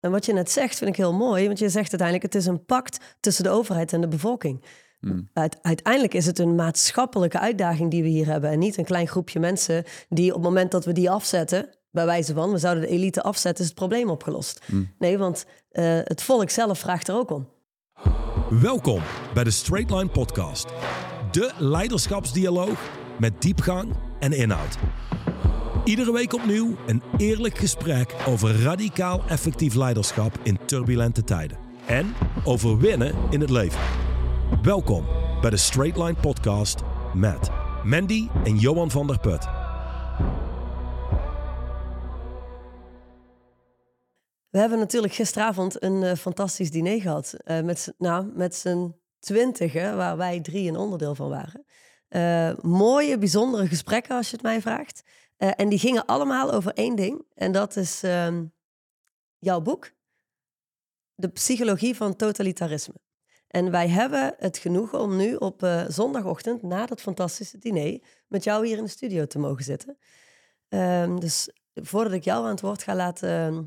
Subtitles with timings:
[0.00, 1.46] En wat je net zegt, vind ik heel mooi.
[1.46, 4.64] Want je zegt uiteindelijk, het is een pact tussen de overheid en de bevolking.
[5.00, 5.28] Hmm.
[5.62, 8.50] uiteindelijk is het een maatschappelijke uitdaging die we hier hebben.
[8.50, 12.06] En niet een klein groepje mensen die op het moment dat we die afzetten, bij
[12.06, 14.64] wijze van, we zouden de elite afzetten, is het probleem opgelost.
[14.66, 14.92] Hmm.
[14.98, 17.48] Nee, want eh, het volk zelf vraagt er ook om.
[18.50, 19.02] Welkom
[19.34, 20.68] bij de Straight Line Podcast.
[21.30, 24.78] De leiderschapsdialoog met diepgang en inhoud.
[25.84, 31.58] Iedere week opnieuw een eerlijk gesprek over radicaal effectief leiderschap in turbulente tijden.
[31.86, 32.14] En
[32.44, 33.80] over winnen in het leven.
[34.62, 35.06] Welkom
[35.40, 36.80] bij de Straight Line Podcast
[37.14, 37.50] met
[37.84, 39.44] Mandy en Johan van der Put.
[44.50, 47.34] We hebben natuurlijk gisteravond een eh, fantastisch diner gehad.
[47.44, 51.64] eh, met, nou, met z'n twintigen, waar wij drie een onderdeel van waren.
[52.08, 55.02] Eh, mooie, bijzondere gesprekken, als je het mij vraagt.
[55.40, 57.24] Eh, en die gingen allemaal over één ding.
[57.34, 58.44] En dat is ehm,
[59.38, 59.90] jouw boek.
[61.14, 62.94] De psychologie van totalitarisme.
[63.46, 68.44] En wij hebben het genoegen om nu op eh, zondagochtend, na dat fantastische diner, met
[68.44, 69.98] jou hier in de studio te mogen zitten.
[70.68, 73.62] Ehm, dus voordat ik jou aan het woord ga laten, ehm,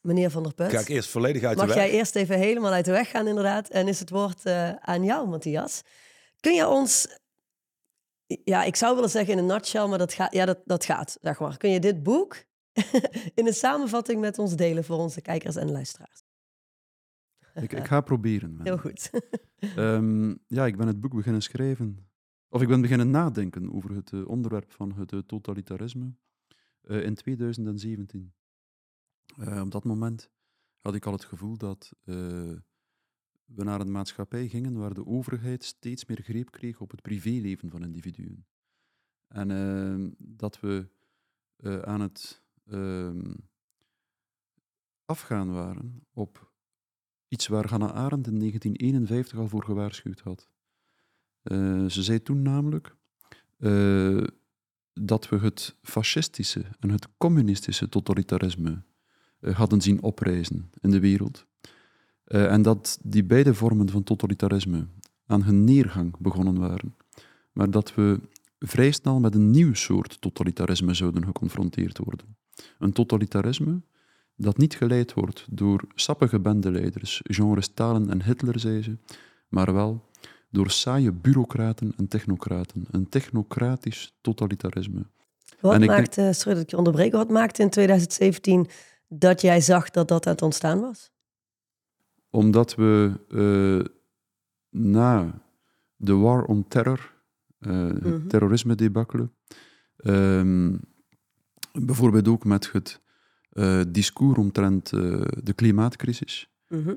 [0.00, 0.68] meneer Van der Put.
[0.68, 1.84] Kijk eerst volledig uit Mag de weg.
[1.84, 3.68] jij eerst even helemaal uit de weg gaan, inderdaad?
[3.68, 5.82] En is het woord eh, aan jou, Matthias.
[6.40, 7.08] Kun je ons,
[8.26, 11.18] ja, ik zou willen zeggen in een nutshell, maar dat, gaat, ja, dat, dat gaat,
[11.20, 11.56] zeg maar.
[11.56, 12.44] Kun je dit boek
[13.34, 16.24] in een samenvatting met ons delen voor onze kijkers en luisteraars?
[17.54, 18.54] Ik, ik ga proberen.
[18.54, 18.66] man.
[18.66, 19.10] Heel goed.
[19.56, 22.08] Ehm, ja, ik ben het boek beginnen schrijven.
[22.48, 26.14] Of ik ben beginnen nadenken over het eh, onderwerp van het eh, totalitarisme
[26.80, 28.34] eh, in 2017.
[29.38, 30.30] Eh, op dat moment
[30.80, 31.92] had ik al het gevoel dat
[33.46, 37.70] we naar een maatschappij gingen waar de overheid steeds meer greep kreeg op het privéleven
[37.70, 38.46] van individuen.
[39.28, 40.88] En ehm, dat we
[41.56, 43.34] eh, aan het ehm,
[45.04, 46.52] afgaan waren op
[47.28, 50.48] iets waar Hannah Arendt in 1951 al voor gewaarschuwd had.
[51.42, 52.96] Eh, ze zei toen namelijk
[53.56, 54.24] eh,
[54.92, 58.82] dat we het fascistische en het communistische totalitarisme
[59.40, 61.46] hadden zien oprijzen in de wereld.
[62.26, 64.86] Eh, en dat die beide vormen van totalitarisme
[65.26, 66.96] aan hun neergang begonnen waren.
[67.52, 68.20] Maar dat we
[68.58, 72.36] vrij snel met een nieuw soort totalitarisme zouden geconfronteerd worden.
[72.78, 73.80] Een totalitarisme
[74.36, 78.96] dat niet geleid wordt door sappige bendeleiders, genre Stalin en Hitler, zei ze,
[79.48, 80.04] maar wel
[80.50, 82.84] door saaie bureaucraten en technocraten.
[82.90, 85.06] Een technocratisch totalitarisme.
[85.60, 88.68] Wat En ik sorry dat ik je onderbreek, wat maakte in 2017
[89.08, 91.10] dat jij zag dat dat aan het ontstaan was?
[92.36, 93.94] Omdat we eh,
[94.80, 95.42] na
[95.96, 97.12] de War on Terror,
[97.58, 98.26] eh, het Mhm.
[98.26, 99.32] terrorisme-debakkelen,
[99.96, 100.76] ehm,
[101.72, 103.04] bijvoorbeeld ook met het
[103.50, 104.90] eh, discours omtrent
[105.42, 106.94] de klimaatcrisis, Mhm.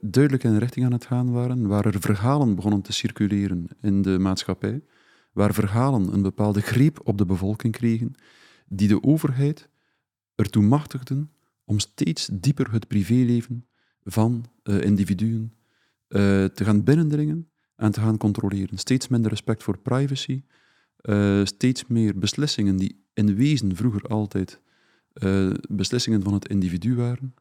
[0.00, 4.02] duidelijk in een richting aan het gaan waren, waar er verhalen begonnen te circuleren in
[4.02, 4.84] de maatschappij,
[5.32, 8.14] waar verhalen een bepaalde greep op de bevolking kregen,
[8.66, 9.68] die de overheid
[10.34, 11.30] ertoe machtigden
[11.64, 13.66] om steeds dieper het privéleven
[14.04, 15.52] van eh, individuen
[16.08, 18.78] eh, te gaan binnendringen en te gaan controleren.
[18.78, 20.42] Steeds minder respect voor privacy,
[20.96, 24.60] eh, steeds meer beslissingen die in wezen vroeger altijd
[25.68, 27.34] beslissingen van het individu waren,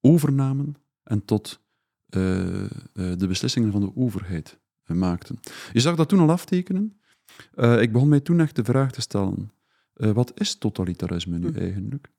[0.00, 1.60] overnamen en tot
[2.06, 5.40] de beslissingen van de overheid maakten.
[5.72, 7.00] Je zag dat toen al aftekenen.
[7.56, 9.52] Ik begon mij toen echt de vraag te stellen,
[9.94, 11.58] wat is totalitarisme nu Hm.
[11.58, 12.10] eigenlijk?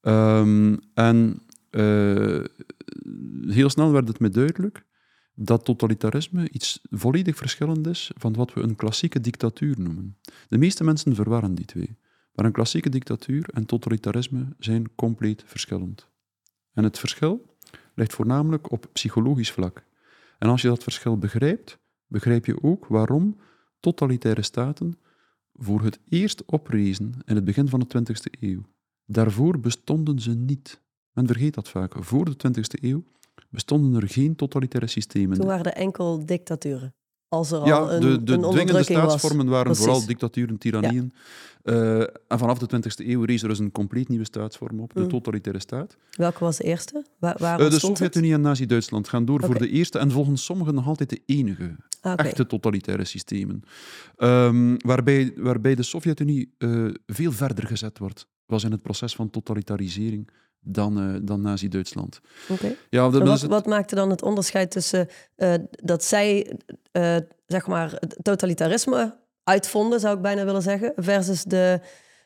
[0.00, 1.42] Ehm, en
[3.46, 4.84] heel snel werd het me duidelijk
[5.34, 10.16] dat totalitarisme iets volledig verschillend is van wat we een klassieke dictatuur noemen.
[10.48, 11.96] De meeste mensen verwarren die twee.
[12.32, 16.08] Maar een klassieke dictatuur en totalitarisme zijn compleet verschillend.
[16.72, 17.56] En het verschil
[17.94, 19.84] ligt voornamelijk op psychologisch vlak.
[20.38, 23.40] En als je dat verschil begrijpt, begrijp je ook waarom
[23.80, 24.98] totalitaire staten
[25.52, 28.62] voor het eerst oprezen in het begin van de 20e eeuw.
[29.06, 30.84] Daarvoor bestonden ze niet.
[31.16, 31.94] Men vergeet dat vaak.
[31.98, 33.04] Voor de 20e eeuw
[33.50, 35.36] bestonden er geen totalitaire systemen.
[35.38, 36.94] Toen waren er enkel dictaturen.
[37.28, 38.84] Als er al een, de, de een dwingende was.
[38.84, 39.84] staatsvormen waren Precies.
[39.84, 41.12] vooral dictaturen, tirannieën.
[41.62, 45.00] Eh, en vanaf de 20e eeuw rees er dus een compleet nieuwe staatsvorm op, de
[45.00, 45.08] Mm.
[45.08, 45.96] totalitaire staat.
[46.10, 47.04] Welke was de eerste?
[47.18, 47.78] Waar, waar Eh, de?
[47.78, 51.76] Sovjet-Unie en Nazi-Duitsland gaan door voor de eerste en volgens sommigen nog altijd de enige
[52.00, 53.62] Ah, echte totalitaire systemen.
[54.16, 59.30] Ehm, waarbij, waarbij de Sovjet-Unie eh, veel verder gezet wordt, was in het proces van
[59.30, 60.28] totalitarisering
[60.66, 62.20] dan, eh, dan Nazi-Duitsland.
[62.48, 62.74] Oké.
[62.90, 66.56] Ja, dat, wat, het- wat maakte dan het onderscheid tussen eh, dat zij
[66.92, 67.16] eh,
[67.46, 71.80] zeg maar het totalitarisme uitvonden, zou ik bijna willen zeggen, versus de,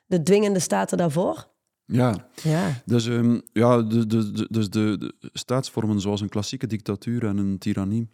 [0.06, 1.48] de dwingende staten daarvoor?
[1.84, 2.82] Ja, Ja.
[2.84, 7.36] dus, ehm, ja, de, de, de- dus de, de staatsvormen zoals een klassieke dictatuur en
[7.36, 8.10] een tirannie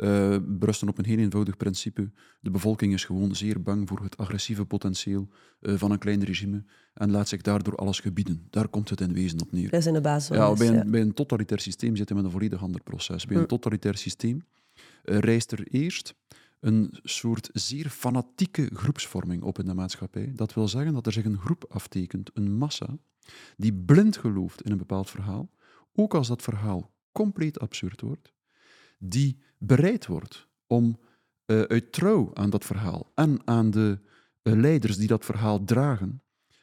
[0.00, 2.10] eh, berusten op een heel eenvoudig principe.
[2.40, 5.28] De bevolking is gewoon zeer bang voor het agressieve potentieel
[5.60, 6.64] eh, van een klein regime
[6.94, 8.46] en laat zich daardoor alles gebieden.
[8.50, 9.70] Daar komt het in wezen op neer.
[9.70, 10.36] Dat is in de basis.
[10.36, 10.84] Ja, bij een, ja.
[10.84, 13.26] bij een totalitair systeem zitten we met een volledig ander proces.
[13.26, 13.48] Bij een Hm.
[13.48, 14.44] totalitair systeem
[15.04, 16.14] eh, rijst er eerst
[16.60, 20.32] een soort zeer fanatieke groepsvorming op in de maatschappij.
[20.34, 22.98] Dat wil zeggen dat er zich een groep aftekent, een massa,
[23.56, 25.50] die blind gelooft in een bepaald verhaal,
[25.94, 28.32] ook als dat verhaal compleet absurd wordt,
[29.02, 30.98] die bereid wordt om
[31.44, 33.98] eh, uit trouw aan dat verhaal en aan de
[34.42, 36.22] eh, leiders die dat verhaal dragen,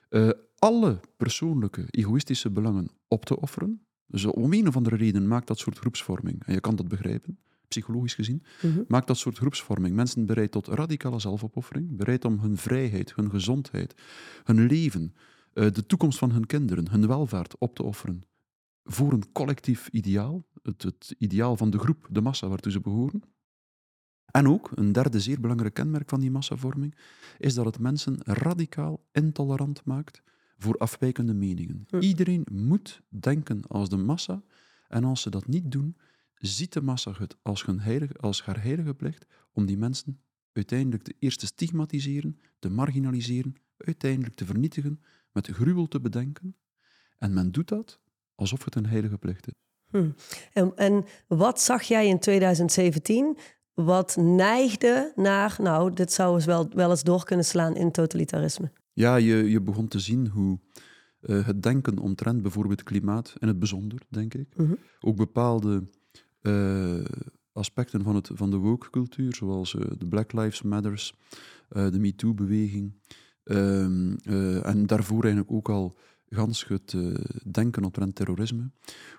[0.09, 3.85] eh, alle persoonlijke, egoïstische belangen op te offeren.
[4.05, 7.39] Dus om een of andere reden maakt dat soort groepsvorming, en je kan dat begrijpen,
[7.67, 8.81] psychologisch gezien, Mhm.
[8.87, 14.01] maakt dat soort groepsvorming mensen bereid tot radicale zelfopoffering, bereid om hun vrijheid, hun gezondheid,
[14.43, 15.13] hun leven,
[15.53, 18.23] de toekomst van hun kinderen, hun welvaart op te offeren
[18.87, 23.21] voor een collectief ideaal, het, het ideaal van de groep, de massa waartoe ze behoren.
[24.25, 26.95] En ook, een derde zeer belangrijk kenmerk van die massavorming,
[27.37, 30.21] is dat het mensen radicaal intolerant maakt
[30.57, 31.85] voor afwijkende meningen.
[31.89, 31.99] Hm.
[31.99, 34.43] Iedereen moet denken als de massa,
[34.87, 35.97] en als ze dat niet doen,
[36.35, 40.19] ziet de massa het als, hun heilige, als haar heilige plicht om die mensen
[40.53, 46.55] uiteindelijk te eerst te stigmatiseren, te marginaliseren, uiteindelijk te vernietigen, met gruwel te bedenken.
[47.17, 47.99] En men doet dat
[48.35, 49.53] alsof het een heilige plicht is.
[49.89, 50.09] Hm.
[50.53, 53.37] En, en wat zag jij in 2017
[53.73, 58.71] wat neigde naar, nou, dit zou eens wel, wel eens door kunnen slaan in totalitarisme?
[58.93, 60.59] Ja, je, je begon te zien hoe
[61.19, 64.73] eh, het denken omtrent bijvoorbeeld klimaat, in het bijzonder, denk ik, Mhm.
[64.99, 65.83] ook bepaalde
[66.41, 67.05] eh,
[67.51, 71.13] aspecten van, het, van de woke-cultuur, zoals eh, de Black Lives Matters,
[71.69, 72.93] de MeToo-beweging,
[73.43, 75.97] ehm, eh, en daarvoor eigenlijk ook al
[76.29, 77.13] gans het eh,
[77.51, 78.69] denken omtrent terrorisme,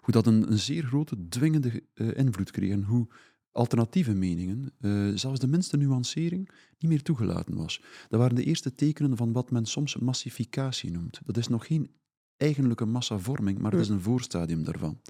[0.00, 3.06] hoe dat een, een zeer grote dwingende eh, invloed kreeg en hoe
[3.52, 7.82] alternatieve meningen, eh, zelfs de minste nuancering, niet meer toegelaten was.
[8.08, 11.20] Dat waren de eerste tekenen van wat men soms massificatie noemt.
[11.24, 11.90] Dat is nog geen
[12.36, 15.00] eigenlijke massavorming, maar het is een voorstadium daarvan.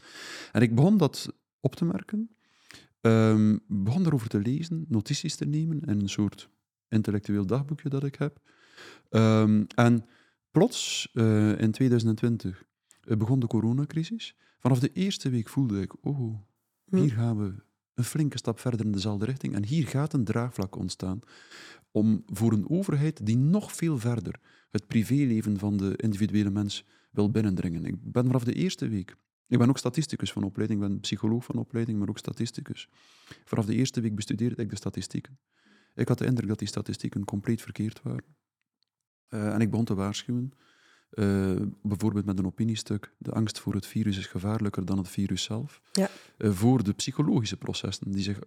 [0.52, 2.30] En ik begon dat op te merken,
[3.00, 6.48] ehm, begon daarover te lezen, notities te nemen in een soort
[6.88, 8.40] intellectueel dagboekje dat ik heb.
[9.10, 10.04] Ehm, en
[10.50, 12.64] plots, eh, in 2020,
[13.00, 14.36] eh, begon de coronacrisis.
[14.58, 16.38] Vanaf de eerste week voelde ik, oh,
[16.90, 17.54] hier gaan we
[17.94, 19.54] een flinke stap verder in dezelfde richting.
[19.54, 21.20] En hier gaat een draagvlak ontstaan
[21.90, 24.40] om voor een overheid die nog veel verder
[24.70, 27.84] het privéleven van de individuele mens wil binnendringen.
[27.84, 29.16] Ik ben vanaf de eerste week,
[29.46, 32.88] ik ben ook statisticus van opleiding, ik ben psycholoog van opleiding, maar ook statisticus.
[33.44, 35.38] Vanaf de eerste week bestudeerde ik de statistieken.
[35.94, 38.24] Ik had de indruk dat die statistieken compleet verkeerd waren.
[39.28, 40.52] Eh, en ik begon te waarschuwen,
[41.10, 45.42] eh, bijvoorbeeld met een opiniestuk, de angst voor het virus is gevaarlijker dan het virus
[45.42, 45.80] zelf.
[45.92, 46.08] Ja.
[46.36, 48.38] Eh, voor de psychologische processen die zich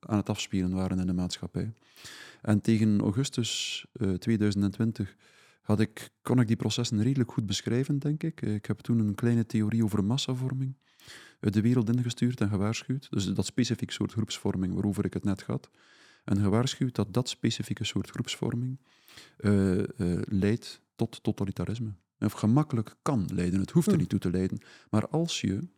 [0.00, 1.72] aan het afspelen waren in de maatschappij.
[2.42, 5.16] En tegen augustus eh, 2020
[5.62, 8.42] had ik, kon ik die processen redelijk goed beschrijven, denk ik.
[8.42, 10.74] Ik heb toen een kleine theorie over massavorming
[11.40, 13.06] de wereld ingestuurd en gewaarschuwd.
[13.10, 15.70] Dus dat specifiek soort groepsvorming waarover ik het net had.
[16.26, 18.78] En gewaarschuwd dat dat specifieke soort groepsvorming
[19.36, 19.86] eh, eh,
[20.24, 21.94] leidt tot totalitarisme.
[22.18, 23.60] Of gemakkelijk kan leiden.
[23.60, 23.98] Het hoeft er Hm.
[23.98, 24.58] niet toe te leiden.
[24.90, 25.68] Maar als je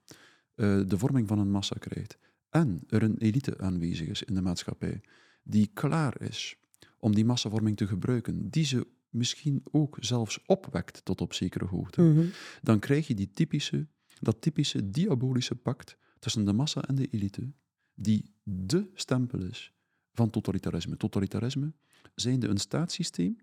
[0.55, 2.19] eh, de vorming van een massa krijgt
[2.51, 5.01] en er een elite aanwezig is in de maatschappij
[5.43, 6.57] die klaar is
[6.99, 12.03] om die massavorming te gebruiken, die ze misschien ook zelfs opwekt tot op zekere hoogte,
[12.03, 12.27] Mhm.
[12.63, 13.87] dan krijg je die typische,
[14.21, 17.53] dat typische diabolische pact tussen de massa en de elite,
[17.95, 19.73] die de stempel is
[20.19, 20.97] van totalitarisme.
[20.97, 21.73] Totalitarisme
[22.15, 23.37] zijnde een staatssysteem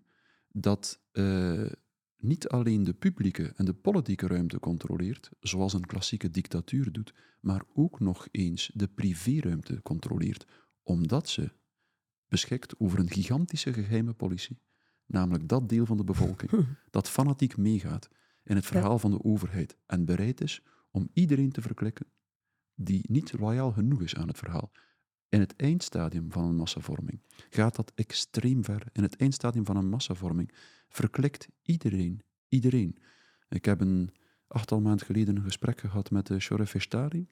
[0.48, 1.70] dat eh,
[2.16, 7.62] niet alleen de publieke en de politieke ruimte controleert, zoals een klassieke dictatuur doet, maar
[7.74, 10.46] ook nog eens de privéruimte controleert,
[10.82, 11.50] omdat ze
[12.28, 14.60] beschikt over een gigantische geheime politie,
[15.06, 18.08] namelijk dat deel van de bevolking dat fanatiek meegaat
[18.42, 22.06] in het verhaal van de overheid en bereid is om iedereen te verklikken
[22.74, 24.72] die niet loyaal genoeg is aan het verhaal.
[25.28, 28.86] In het eindstadium van een massavorming gaat dat extreem ver.
[28.92, 30.52] In het eindstadium van een massavorming
[30.88, 32.98] verklikt iedereen, iedereen.
[33.48, 34.10] Ik heb een
[34.48, 37.26] achttal maanden geleden een gesprek gehad met uh, Shoref Eshtari,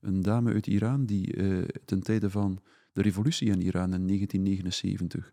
[0.00, 5.32] een dame uit Iran die uh, ten tijde van de revolutie in Iran in 1979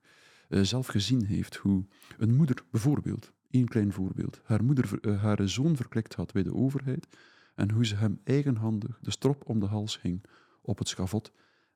[0.50, 1.86] uh, zelf gezien heeft hoe
[2.18, 7.08] een moeder, bijvoorbeeld, één klein voorbeeld, haar moeder haar zoon verklikt had bij de overheid
[7.56, 10.24] en hoe ze hem eigenhandig de strop om de hals hing
[10.62, 11.32] op het schavot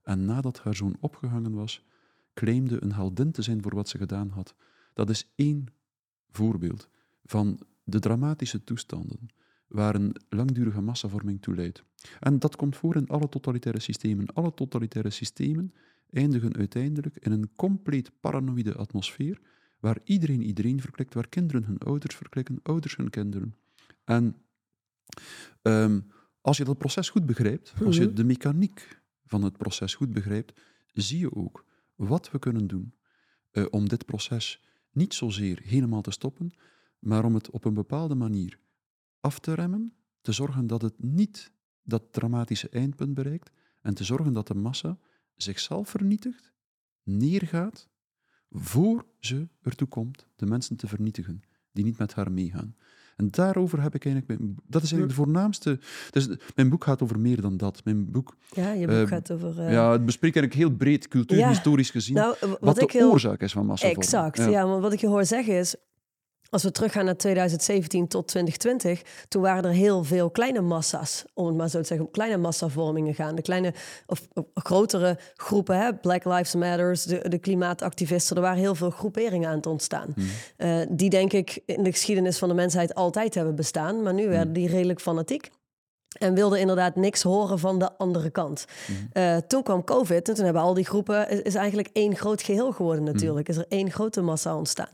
[0.10, 1.86] en nadat haar zoon opgehangen was,
[2.34, 4.56] claimde een heldin te zijn voor wat ze gedaan had.
[4.94, 5.66] Dat is één
[6.30, 6.90] voorbeeld
[7.24, 9.28] van de dramatische toestanden
[9.68, 11.84] waar een langdurige massavorming toe leidt.
[12.20, 14.26] En dat komt voor in alle totalitaire systemen.
[14.34, 15.74] Alle totalitaire systemen
[16.10, 19.40] eindigen uiteindelijk in een compleet paranoïde atmosfeer,
[19.80, 23.56] waar iedereen iedereen verklikt, waar kinderen hun ouders verklikken, ouders hun kinderen.
[24.04, 24.36] En
[25.62, 26.00] ehm,
[26.42, 28.14] als je dat proces goed begrijpt, als je Mhm.
[28.16, 30.62] de mechaniek van het proces goed begrijpt,
[30.94, 32.94] zie je ook wat we kunnen doen
[33.52, 36.52] eh, om dit proces niet zozeer helemaal te stoppen,
[37.00, 38.60] maar om het op een bepaalde manier
[39.20, 41.52] af te remmen, te zorgen dat het niet
[41.84, 44.98] dat dramatische eindpunt bereikt en te zorgen dat de massa
[45.36, 46.54] zichzelf vernietigt,
[47.04, 47.90] neergaat,
[48.50, 52.76] voor ze ertoe komt de mensen te vernietigen die niet met haar meegaan.
[53.20, 54.40] En daarover heb ik eigenlijk...
[54.40, 55.80] Mijn, dat is eigenlijk de voornaamste...
[56.12, 57.82] Dus mijn boek gaat over meer dan dat.
[57.84, 59.60] Mijn boek Ja, je boek Eh, gaat over...
[59.60, 63.12] eh, ja, het bespreekt eigenlijk heel breed, cultuurhistorisch gezien, nou, wat, wat de heel...
[63.12, 64.04] oorzaak is van massavorming.
[64.04, 64.66] Exact, ja.
[64.66, 65.76] maar wat ik je hoor zeggen is...
[66.50, 71.46] Als we teruggaan naar 2017 tot 2020, toen waren er heel veel kleine massa's, om
[71.46, 73.36] het maar zo te zeggen, kleine massavormingen gaan.
[73.36, 73.74] De kleine
[74.06, 75.96] of, of grotere groepen, hè?
[75.96, 80.14] Black Lives Matters, de, de klimaatactivisten, er waren heel veel groeperingen aan het ontstaan.
[80.58, 84.28] Eh, die denk ik in de geschiedenis van de mensheid altijd hebben bestaan, maar nu
[84.28, 85.50] werden die redelijk fanatiek.
[86.10, 88.66] En wilden inderdaad niks horen van de andere kant.
[89.12, 91.30] Eh, toen kwam COVID en toen hebben al die groepen...
[91.30, 93.50] is, is eigenlijk één groot geheel geworden natuurlijk.
[93.50, 94.90] Is er één grote massa ontstaan.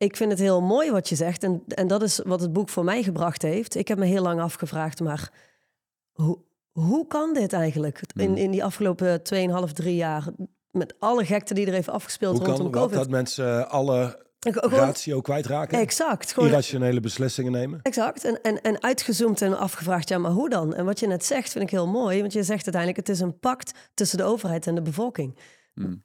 [0.00, 1.42] Ik vind het heel mooi wat je zegt.
[1.42, 3.74] En, en dat is wat het boek voor mij gebracht heeft.
[3.74, 5.30] Ik heb me heel lang afgevraagd, maar
[6.12, 6.38] hoe,
[6.70, 8.00] hoe kan dit eigenlijk?
[8.14, 9.20] In, in die afgelopen
[9.66, 10.24] 2,5, 3 jaar...
[10.70, 12.98] met alle gekte die er heeft afgespeeld Hoe kan rondom wat, COVID.
[12.98, 15.78] dat mensen alle Gewoon- ratio kwijtraken?
[15.78, 16.32] Exact.
[16.32, 17.80] Gewoon Irrationele beslissingen nemen?
[17.82, 18.24] Exact.
[18.24, 20.74] En, en, en uitgezoomd en afgevraagd, ja, maar hoe dan?
[20.74, 22.20] En wat je net zegt, vind ik heel mooi.
[22.20, 25.38] Want je zegt uiteindelijk, het is een pact tussen de overheid en de bevolking.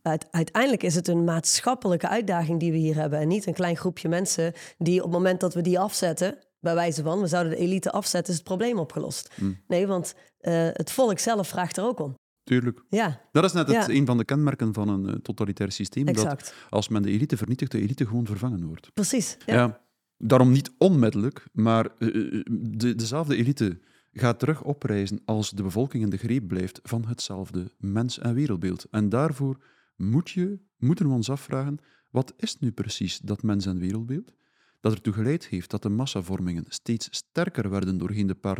[0.01, 3.19] Uit- uiteindelijk is het een maatschappelijke uitdaging die we hier hebben.
[3.19, 6.37] En niet een klein groepje mensen die op het moment dat we die afzetten...
[6.59, 9.31] bij wijze van, we zouden de elite afzetten, is het probleem opgelost.
[9.67, 12.13] Nee, want eh, het volk zelf vraagt er ook om.
[12.43, 12.83] Tuurlijk.
[12.89, 13.93] Ja, Dat is net het, Ja.
[13.93, 16.05] een van de kenmerken van een eh, totalitair systeem.
[16.05, 18.93] Dat als men de elite vernietigt, de elite gewoon vervangen wordt.
[18.93, 19.37] Precies.
[19.45, 19.53] Ja.
[19.53, 19.81] Ja.
[20.17, 22.07] daarom niet onmiddellijk, maar eh,
[22.51, 23.79] de, dezelfde elite
[24.19, 28.87] gaat terug oprijzen als de bevolking in de greep blijft van hetzelfde mens- en wereldbeeld.
[28.91, 29.57] En daarvoor
[29.95, 31.79] moet je, moeten we ons afvragen,
[32.09, 34.33] wat is nu precies dat mens- en wereldbeeld?
[34.79, 38.59] Dat ertoe geleid heeft dat de massavormingen steeds sterker werden doorheen de paar,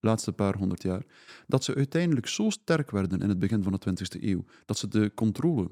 [0.00, 1.02] laatste paar honderd jaar,
[1.46, 4.88] dat ze uiteindelijk zo sterk werden in het begin van de 20e eeuw, dat ze
[4.88, 5.70] de controle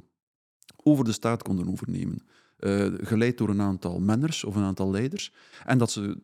[0.77, 5.33] over de staat konden overnemen eh, geleid door een aantal menners of een aantal leiders,
[5.65, 6.23] en dat ze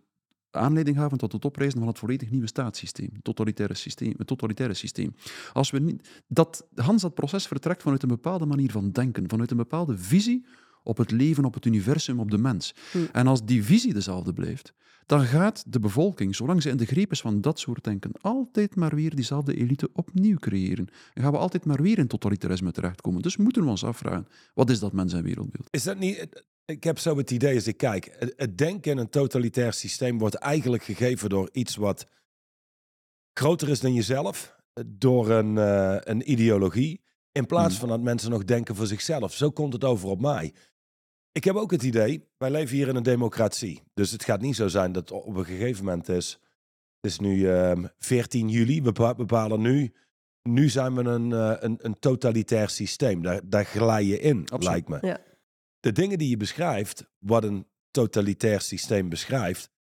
[0.55, 4.15] aanleiding gaven tot het oprijzen van het volledig nieuwe staatssysteem, het totalitaire systeem.
[4.17, 5.15] Het totalitaire systeem.
[5.53, 9.51] Als we niet, dat, Hans, dat proces vertrekt vanuit een bepaalde manier van denken, vanuit
[9.51, 10.45] een bepaalde visie
[10.85, 12.75] op het leven, op het universum, op de mens.
[13.13, 14.73] En als die visie dezelfde blijft,
[15.07, 18.77] dan gaat de bevolking, zolang ze in de greep is van dat soort denken, altijd
[18.77, 20.89] maar weer diezelfde elite opnieuw creëren.
[21.15, 23.23] En gaan we altijd maar weer in totalitarisme terechtkomen.
[23.23, 25.69] Dus moeten we ons afvragen, wat is dat mens- en wereldbeeld?
[25.71, 26.45] Is dat niet...
[26.73, 28.17] Ik heb zo het idee als ik kijk.
[28.19, 32.07] Het, het denken in een totalitair systeem wordt eigenlijk gegeven door iets wat
[33.39, 34.57] groter is dan jezelf.
[34.87, 37.01] Door een, eh, een ideologie.
[37.33, 37.79] In plaats Hmm.
[37.79, 39.33] van dat mensen nog denken voor zichzelf.
[39.33, 40.53] Zo komt het over op mij.
[41.33, 43.83] Ik heb ook het idee, wij leven hier in een democratie.
[43.95, 46.41] Dus het gaat niet zo zijn dat op een gegeven moment is...
[47.01, 49.93] Het is nu ehm 14 juli, we bepa- bepalen nu...
[50.43, 53.23] Nu zijn we een, eh, een, een totalitair systeem.
[53.23, 54.65] Daar, daar glij je in, Absoluut.
[54.65, 54.99] lijkt me.
[55.09, 55.21] Ja.
[55.83, 59.71] De dingen die je beschrijft, wat een totalitair systeem beschrijft...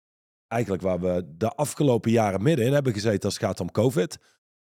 [0.46, 4.18] Eigenlijk waar we de afgelopen jaren middenin hebben gezeten als het gaat om COVID.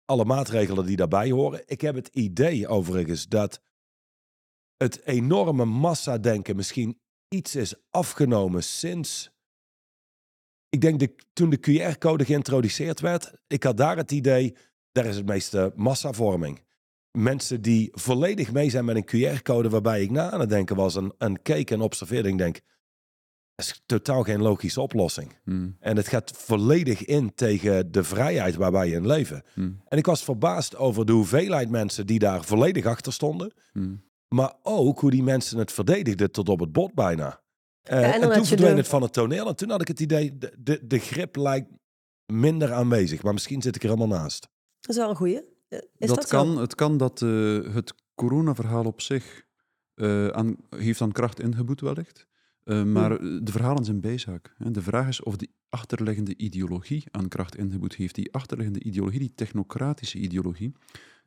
[0.06, 1.64] Alle maatregelen die daarbij horen.
[1.66, 3.62] Ik heb het idee overigens dat
[4.78, 9.32] het enorme massadenken misschien iets is afgenomen sinds.
[10.70, 14.56] Ik denk de, toen de QR-code geïntroduceerd werd, ik had daar het idee,
[14.92, 16.67] daar is het meeste massavorming.
[17.18, 20.96] Mensen die volledig mee zijn met een QR-code waarbij ik na aan het denken was
[20.96, 22.30] en, en keek en observeerde.
[22.30, 22.60] Ik denk,
[23.56, 25.40] dat is totaal geen logische oplossing.
[25.44, 29.44] Hmm, En het gaat volledig in tegen de vrijheid waar wij in leven.
[29.54, 33.54] hmm, En ik was verbaasd over de hoeveelheid mensen die daar volledig achter stonden.
[33.72, 34.06] hmm.
[34.28, 37.42] Maar ook hoe die mensen het verdedigden tot op het bot bijna.
[37.82, 39.48] Eh, en toen verdween het van het toneel.
[39.48, 41.70] En toen had ik het idee, de, de, de grip lijkt
[42.26, 43.24] minder aanwezig.
[43.24, 44.48] Maar misschien zit ik er helemaal naast.
[44.80, 45.56] Dat is wel een goeie.
[45.68, 46.38] Eh, Is dat dat, zo?
[46.38, 49.46] kan, het kan dat eh, het coronaverhaal op zich
[49.94, 52.28] eh, aan, heeft aan kracht ingeboet wellicht.
[52.64, 54.56] Eh, maar de verhalen zijn bijzaak.
[54.58, 54.72] Hè.
[54.72, 58.16] De vraag is of die achterliggende ideologie aan kracht ingeboet heeft.
[58.16, 60.74] Die achterliggende ideologie, die technocratische ideologie,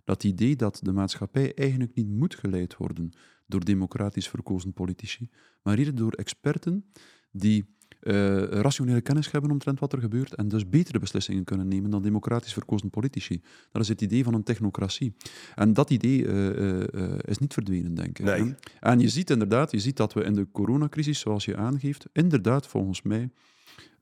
[0.04, 3.12] dat idee dat de maatschappij eigenlijk niet moet geleid worden
[3.46, 5.28] door democratisch verkozen politici,
[5.62, 6.90] maar eerder door experten
[7.30, 11.90] die eh, rationele kennis hebben omtrent wat er gebeurt en dus betere beslissingen kunnen nemen
[11.90, 13.42] dan democratisch verkozen politici.
[13.72, 15.14] Dat is het idee van een technocratie.
[15.54, 18.24] En dat idee eh, eh, is niet verdwenen, denk ik.
[18.24, 18.54] Nee.
[18.80, 22.66] En je ziet inderdaad, je ziet dat we in de coronacrisis, zoals je aangeeft, inderdaad
[22.66, 23.30] volgens mij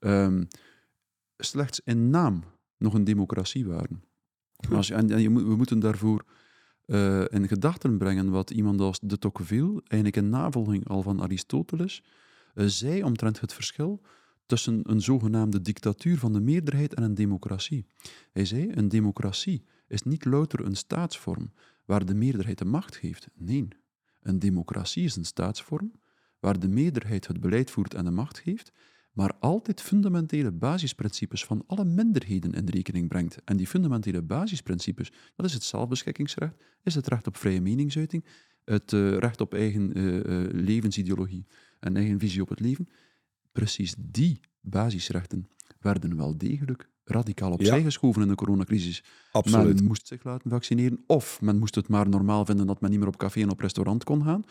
[0.00, 0.44] ehm,
[1.36, 2.42] slechts in naam
[2.76, 4.02] nog een democratie waren.
[4.76, 6.24] Als je, en en je moet, we moeten daarvoor
[7.28, 12.02] in gedachten brengen wat iemand als de Tocqueville, eigenlijk in navolging al van Aristoteles,
[12.66, 14.02] zei omtrent het verschil
[14.46, 17.86] tussen een zogenaamde dictatuur van de meerderheid en een democratie.
[18.32, 21.52] Hij zei, een democratie is niet louter een staatsvorm
[21.84, 23.28] waar de meerderheid de macht geeft.
[23.34, 23.68] Nee,
[24.22, 25.92] een democratie is een staatsvorm
[26.40, 28.72] waar de meerderheid het beleid voert en de macht geeft,
[29.12, 33.38] maar altijd fundamentele basisprincipes van alle minderheden in rekening brengt.
[33.44, 38.24] En die fundamentele basisprincipes, dat is het zelfbeschikkingsrecht, is het recht op vrije meningsuiting,
[38.64, 41.46] het eh, recht op eigen eh, eh, levensideologie
[41.80, 42.88] en eigen visie op het leven.
[43.52, 45.48] Precies die basisrechten
[45.80, 47.84] werden wel degelijk radicaal opzij Ja.
[47.84, 49.04] geschoven in de coronacrisis.
[49.32, 49.74] Absoluut.
[49.74, 52.98] Men moest zich laten vaccineren, of men moest het maar normaal vinden dat men niet
[52.98, 54.44] meer op café en op restaurant kon gaan.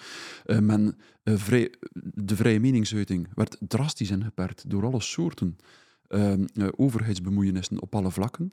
[0.46, 1.74] Eh, men, eh, vrij,
[2.14, 5.58] de vrije meningsuiting werd drastisch ingeperkt door alle soorten
[6.08, 6.40] eh, eh,
[6.76, 8.52] overheidsbemoeienissen op alle vlakken.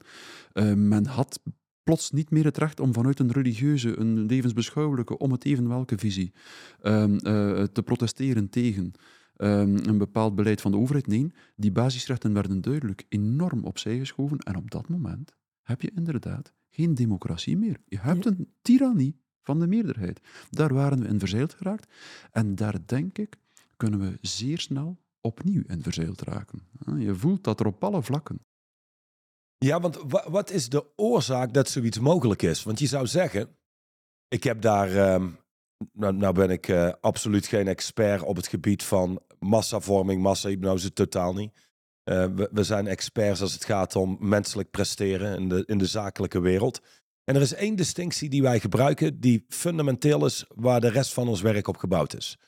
[0.75, 1.41] Men had
[1.85, 5.99] plots niet meer het recht om vanuit een religieuze, een levensbeschouwelijke, om het even welke
[5.99, 6.33] visie,
[6.81, 8.93] ehm, eh, te protesteren tegen
[9.35, 11.07] ehm, een bepaald beleid van de overheid.
[11.07, 16.53] Nee, die basisrechten werden duidelijk enorm opzij geschoven en op dat moment heb je inderdaad
[16.71, 17.77] geen democratie meer.
[17.85, 20.21] Je hebt een tirannie van de meerderheid.
[20.51, 21.93] Daar waren we in verzeild geraakt
[22.31, 23.37] en daar denk ik
[23.77, 26.63] kunnen we zeer snel opnieuw in verzeild raken.
[26.99, 28.41] Je voelt dat er op alle vlakken
[29.65, 32.63] Ja, want wa- wat is de oorzaak dat zoiets mogelijk is?
[32.63, 33.57] Want je zou zeggen,
[34.29, 35.29] ik heb daar, ehm,
[35.93, 41.35] nou, nou ben ik eh, absoluut geen expert op het gebied van massavorming, massa-hypnose, totaal
[41.35, 41.53] niet.
[42.03, 45.87] Eh, we, we zijn experts als het gaat om menselijk presteren in de, in de
[45.87, 46.81] zakelijke wereld.
[47.25, 51.29] En er is één distinctie die wij gebruiken, die fundamenteel is waar de rest van
[51.29, 52.39] ons werk op gebouwd is.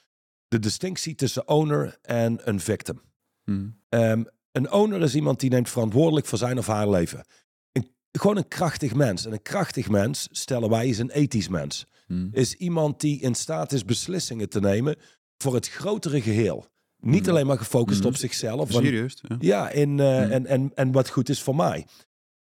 [0.49, 3.01] De distinctie tussen owner en een victim.
[3.45, 4.25] hm, Ehm,
[4.57, 7.25] een owner is iemand die neemt verantwoordelijk voor zijn of haar leven.
[7.73, 9.27] Een, gewoon een krachtig mens.
[9.27, 11.87] En een krachtig mens, stellen wij, is een ethisch mens.
[12.07, 12.29] hm.
[12.33, 14.97] Is iemand die in staat is beslissingen te nemen
[15.39, 16.67] voor het grotere geheel.
[17.01, 17.31] Niet Mhm.
[17.31, 18.09] alleen maar gefocust Mhm.
[18.09, 18.71] op zichzelf.
[18.73, 19.23] Serieus?
[19.29, 19.37] Ja.
[19.41, 21.87] ja, in, eh, en, en, en wat goed is voor mij.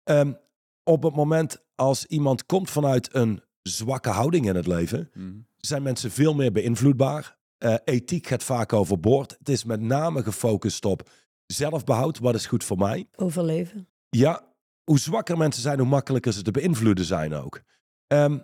[0.02, 0.32] Ehm,
[0.82, 5.10] op het moment als iemand komt vanuit een zwakke houding in het leven,
[5.56, 7.36] zijn mensen veel meer beïnvloedbaar.
[7.58, 9.36] Eh, ethiek gaat vaak overboord.
[9.38, 11.10] Het is met name gefocust op
[11.46, 12.18] zelfbehoud.
[12.18, 13.08] Wat is goed voor mij?
[13.16, 13.88] Overleven.
[14.08, 14.54] Ja,
[14.84, 17.60] hoe zwakker mensen zijn, hoe makkelijker ze te beïnvloeden zijn ook.
[18.06, 18.38] Ehm,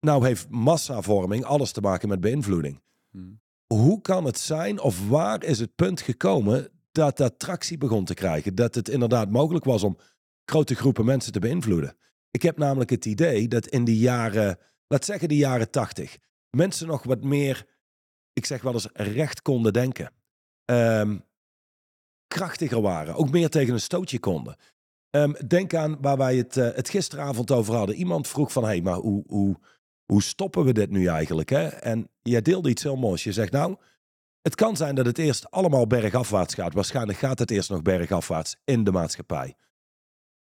[0.00, 2.82] nou heeft massavorming alles te maken met beïnvloeding.
[3.10, 3.32] Hm.
[3.66, 8.14] Hoe kan het zijn of waar is het punt gekomen dat dat tractie begon te
[8.14, 8.54] krijgen?
[8.54, 9.98] Dat het inderdaad mogelijk was om
[10.44, 11.96] grote groepen mensen te beïnvloeden.
[12.30, 16.18] Ik heb namelijk het idee dat in die jaren, laat zeggen de jaren tachtig,
[16.50, 17.66] mensen nog wat meer,
[18.32, 20.12] ik zeg wel eens, recht konden denken.
[20.64, 21.18] Ehm,
[22.32, 24.56] krachtiger waren, ook meer tegen een stootje konden.
[25.10, 27.96] Ehm, denk aan waar wij het, eh, het gisteravond over hadden.
[27.96, 29.56] Iemand vroeg van, hé, hey, maar hoe, hoe,
[30.04, 31.50] hoe stoppen we dit nu eigenlijk?
[31.50, 31.66] Hè?
[31.66, 33.24] En jij deelde iets heel moois.
[33.24, 33.76] Je zegt, nou,
[34.42, 36.74] het kan zijn dat het eerst allemaal bergafwaarts gaat.
[36.74, 39.54] Waarschijnlijk gaat het eerst nog bergafwaarts in de maatschappij.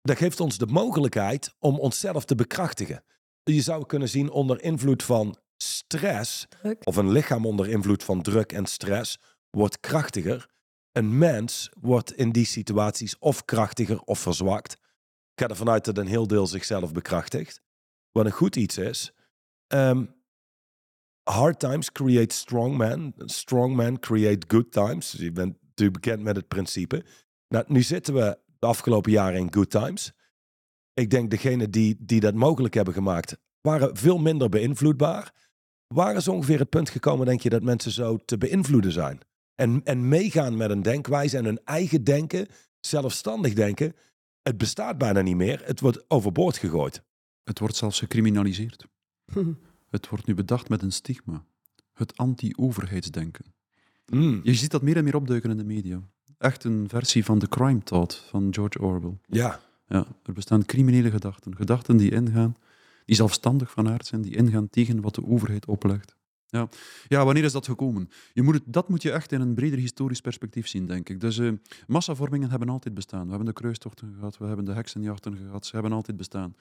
[0.01, 3.03] Dat geeft ons de mogelijkheid om onszelf te bekrachtigen.
[3.43, 6.87] Je zou kunnen zien onder invloed van stress, Druk.
[6.87, 10.49] of een lichaam onder invloed van druk en stress, wordt krachtiger.
[10.93, 14.73] Een mens wordt in die situaties of krachtiger of verzwakt.
[15.33, 17.61] Ik ga ervan uit dat een heel deel zichzelf bekrachtigt.
[18.11, 19.13] Wat een goed iets is.
[19.67, 20.05] Ehm,
[21.23, 23.13] hard times create strong men.
[23.17, 25.11] Strong men create good times.
[25.11, 27.05] Dus je bent natuurlijk bekend met het principe.
[27.47, 30.11] Nou, nu zitten we de afgelopen jaren in good times.
[30.93, 35.33] Ik denk degenen die, die dat mogelijk hebben gemaakt, waren veel minder beïnvloedbaar.
[35.87, 39.19] Waar is ongeveer het punt gekomen, denk je, dat mensen zo te beïnvloeden zijn?
[39.55, 42.47] En, en meegaan met een denkwijze en hun eigen denken,
[42.79, 43.93] zelfstandig denken.
[44.41, 45.61] Het bestaat bijna niet meer.
[45.65, 47.03] Het wordt overboord gegooid.
[47.43, 48.85] Het wordt zelfs gecriminaliseerd.
[49.89, 51.45] Het wordt nu bedacht met een stigma.
[51.93, 53.45] Het anti-overheidsdenken.
[54.05, 56.01] Mm, Je ziet dat meer en meer opduiken in de media.
[56.37, 59.17] Echt een versie van The Crime Thought van George Orwell.
[59.27, 61.55] ja, Ja, er bestaan criminele gedachten.
[61.55, 62.55] Gedachten die ingaan,
[63.05, 66.15] die zelfstandig van aard zijn, die ingaan tegen wat de overheid oplegt.
[66.53, 66.69] Ja,
[67.07, 68.09] ja wanneer is dat gekomen?
[68.33, 71.19] Je moet het, dat moet je echt in een breder historisch perspectief zien, denk ik.
[71.19, 71.51] Dus eh,
[71.87, 73.23] massavormingen hebben altijd bestaan.
[73.23, 76.55] We hebben de kruistochten gehad, we hebben de heksenjachten gehad, ze hebben altijd bestaan.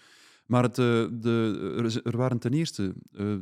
[0.46, 3.34] Maar het, eh, de, er, waren ten eerste eh,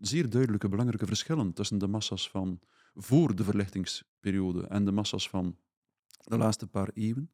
[0.00, 2.60] zeer duidelijke belangrijke verschillen tussen de massa's van
[2.94, 5.56] voor de verlichtingsperiode en de massa's van
[6.20, 7.30] de laatste paar eeuwen.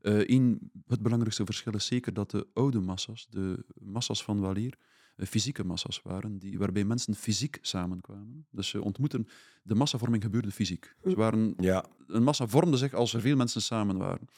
[0.00, 4.78] Eén, het belangrijkste verschil is zeker dat de oude massa's, de massa's van waleer, eh,
[5.16, 8.46] fysieke massa's waren, die, waarbij mensen fysiek samenkwamen.
[8.50, 9.26] Dus ze ontmoeten,
[9.62, 10.94] de massavorming gebeurde fysiek.
[11.04, 14.28] Ze waren, Ja, een massa vormde zich als er veel mensen samen waren.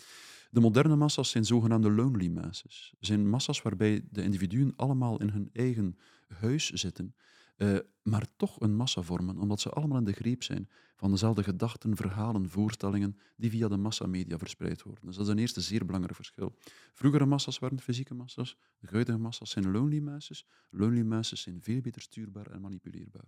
[0.51, 2.95] De moderne massa's zijn zogenaamde lonely masses.
[3.01, 7.15] Zijn massa's waarbij de individuen allemaal in hun eigen huis zitten,
[7.57, 11.43] eh, maar toch een massa vormen, omdat ze allemaal in de greep zijn van dezelfde
[11.43, 15.07] gedachten, verhalen, voorstellingen die via de massamedia verspreid worden.
[15.07, 16.55] Dus dat is een eerste zeer belangrijk verschil.
[16.93, 20.47] Vroegere massa's waren fysieke massa's, de huidige massa's zijn lonely masses.
[20.71, 23.27] Lonely masses zijn veel beter stuurbaar en manipuleerbaar.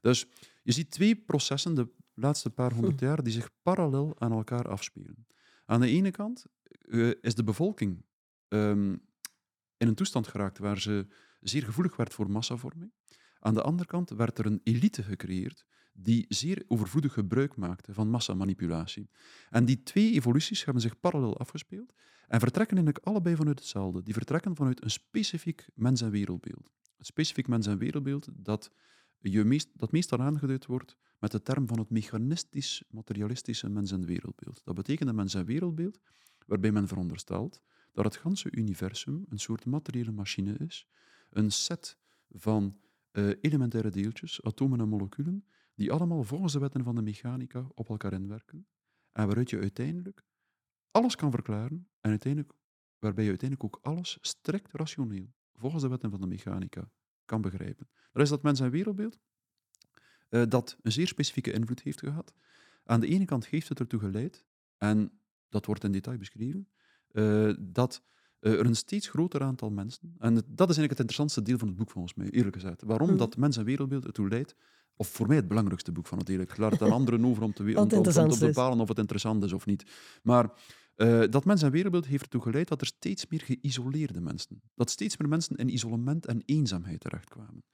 [0.00, 0.26] Dus
[0.62, 5.26] je ziet twee processen de laatste paar honderd jaar die zich parallel aan elkaar afspelen.
[5.64, 6.44] Aan de ene kant
[6.80, 8.04] eh, is de bevolking
[8.48, 8.96] ehm,
[9.76, 11.06] in een toestand geraakt waar ze
[11.40, 12.92] zeer gevoelig werd voor massavorming.
[13.40, 18.08] Aan de andere kant werd er een elite gecreëerd die zeer overvloedig gebruik maakte van
[18.08, 19.10] massamanipulatie.
[19.50, 21.94] En die twee evoluties hebben zich parallel afgespeeld
[22.26, 24.02] en vertrekken eigenlijk allebei vanuit hetzelfde.
[24.02, 26.70] Die vertrekken vanuit een specifiek mens- en wereldbeeld.
[26.96, 28.70] Het specifiek mens- en wereldbeeld dat,
[29.18, 34.60] je meest, dat meestal aangeduid wordt met de term van het mechanistisch-materialistische mens- en wereldbeeld.
[34.64, 36.00] Dat betekent een mens- en wereldbeeld
[36.46, 40.88] waarbij men veronderstelt dat het ganse universum een soort materiële machine is,
[41.30, 42.80] een set van
[43.16, 47.88] eh, elementaire deeltjes, atomen en moleculen, die allemaal volgens de wetten van de mechanica op
[47.88, 48.66] elkaar inwerken,
[49.12, 50.24] en waaruit je uiteindelijk
[50.90, 52.52] alles kan verklaren, en uiteindelijk,
[52.98, 56.90] waarbij je uiteindelijk ook alles strikt rationeel, volgens de wetten van de mechanica,
[57.24, 57.88] kan begrijpen.
[58.12, 59.18] Dat is dat mens- en wereldbeeld
[60.28, 62.34] eh, dat een zeer specifieke invloed heeft gehad.
[62.84, 64.44] Aan de ene kant heeft het ertoe geleid,
[64.76, 66.68] en dat wordt in detail beschreven,
[67.08, 68.04] eh, dat
[68.50, 71.76] er een steeds groter aantal mensen, en dat is eigenlijk het interessantste deel van het
[71.76, 72.82] boek volgens mij, eerlijk gezegd.
[72.82, 73.16] Waarom Mhm.
[73.18, 74.54] dat mens- en wereldbeeld ertoe leidt,
[74.96, 76.42] of voor mij het belangrijkste boek van het hele.
[76.42, 79.52] Ik laat het aan anderen over om te, om, om bepalen of het interessant is
[79.52, 79.84] of niet.
[80.22, 80.52] Maar
[80.94, 84.90] eh, dat mens- en wereldbeeld heeft ertoe geleid dat er steeds meer geïsoleerde mensen, dat
[84.90, 87.64] steeds meer mensen in isolement en eenzaamheid terechtkwamen.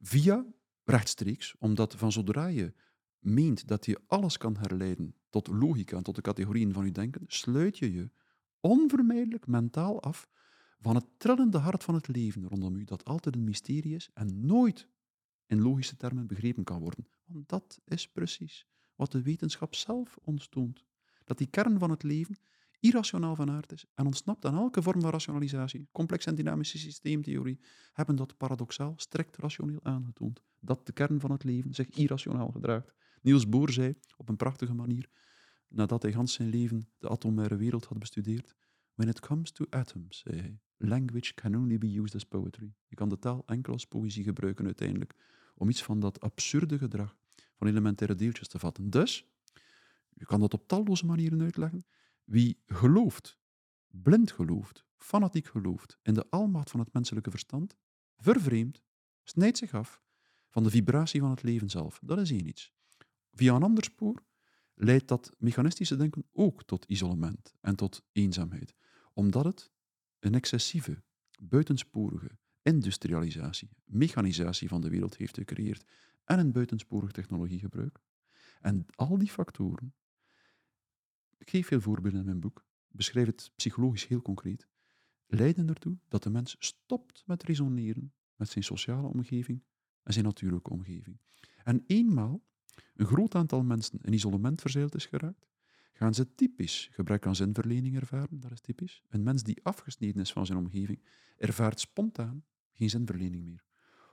[0.00, 0.44] Via
[0.84, 2.72] rechtstreeks, omdat van zodra je
[3.18, 7.22] meent dat je alles kan herleiden tot logica en tot de categorieën van je denken,
[7.26, 8.10] sluit je je
[8.60, 10.28] onvermijdelijk mentaal af
[10.80, 14.46] van het trillende hart van het leven rondom u, dat altijd een mysterie is en
[14.46, 14.88] nooit
[15.46, 17.06] in logische termen begrepen kan worden.
[17.24, 20.84] Want dat is precies wat de wetenschap zelf ons toont.
[21.24, 22.36] Dat die kern van het leven
[22.80, 25.88] irrationaal van aard is en ontsnapt aan elke vorm van rationalisatie.
[25.92, 27.60] Complex en dynamische systeemtheorie
[27.92, 30.42] hebben dat paradoxaal strikt rationeel aangetoond.
[30.60, 32.94] Dat de kern van het leven zich irrationaal gedraagt.
[33.22, 35.08] Niels Bohr zei op een prachtige manier,
[35.70, 38.54] nadat hij gans zijn leven de atomaire wereld had bestudeerd,
[39.00, 42.74] When it comes to atoms, zei hij, language can only be used as poetry.
[42.86, 45.14] Je kan de taal enkel als poëzie gebruiken uiteindelijk,
[45.54, 47.16] om iets van dat absurde gedrag
[47.54, 48.90] van elementaire deeltjes te vatten.
[48.90, 49.26] Dus,
[50.08, 51.86] je kan dat op talloze manieren uitleggen.
[52.24, 53.38] Wie gelooft,
[53.88, 57.76] blind gelooft, fanatiek gelooft in de almacht van het menselijke verstand,
[58.16, 58.82] vervreemdt,
[59.22, 60.02] snijdt zich af
[60.48, 62.00] van de vibratie van het leven zelf.
[62.02, 62.72] Dat is één iets.
[63.32, 64.22] Via een ander spoor
[64.82, 68.74] leidt dat mechanistische denken ook tot isolement en tot eenzaamheid,
[69.12, 69.70] omdat het
[70.18, 71.02] een excessieve,
[71.40, 75.84] buitensporige industrialisatie, mechanisatie van de wereld heeft gecreëerd
[76.24, 78.00] en een buitensporig technologiegebruik.
[78.60, 79.94] En al die factoren,
[81.38, 84.68] ik geef veel voorbeelden in mijn boek, beschrijf het psychologisch heel concreet,
[85.26, 89.64] leiden ertoe dat de mens stopt met resoneren met zijn sociale omgeving
[90.02, 91.20] en zijn natuurlijke omgeving.
[91.64, 92.48] En eenmaal
[92.94, 95.46] een groot aantal mensen in isolement verzeild is geraakt,
[95.92, 98.40] gaan ze typisch gebrek aan zinverlening ervaren.
[98.40, 99.02] Dat is typisch.
[99.08, 101.02] Een mens die afgesneden is van zijn omgeving,
[101.36, 103.64] ervaart spontaan geen zinverlening meer.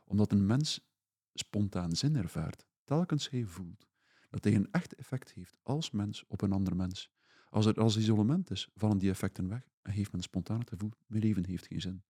[0.06, 0.88] Omdat een mens
[1.34, 3.88] spontaan zin ervaart, telkens hij voelt
[4.30, 7.12] dat hij een echt effect heeft als mens op een ander mens.
[7.50, 10.92] Als er als isolement is, vallen die effecten weg en heeft men spontaan het gevoel,
[11.06, 12.04] mijn leven heeft geen zin.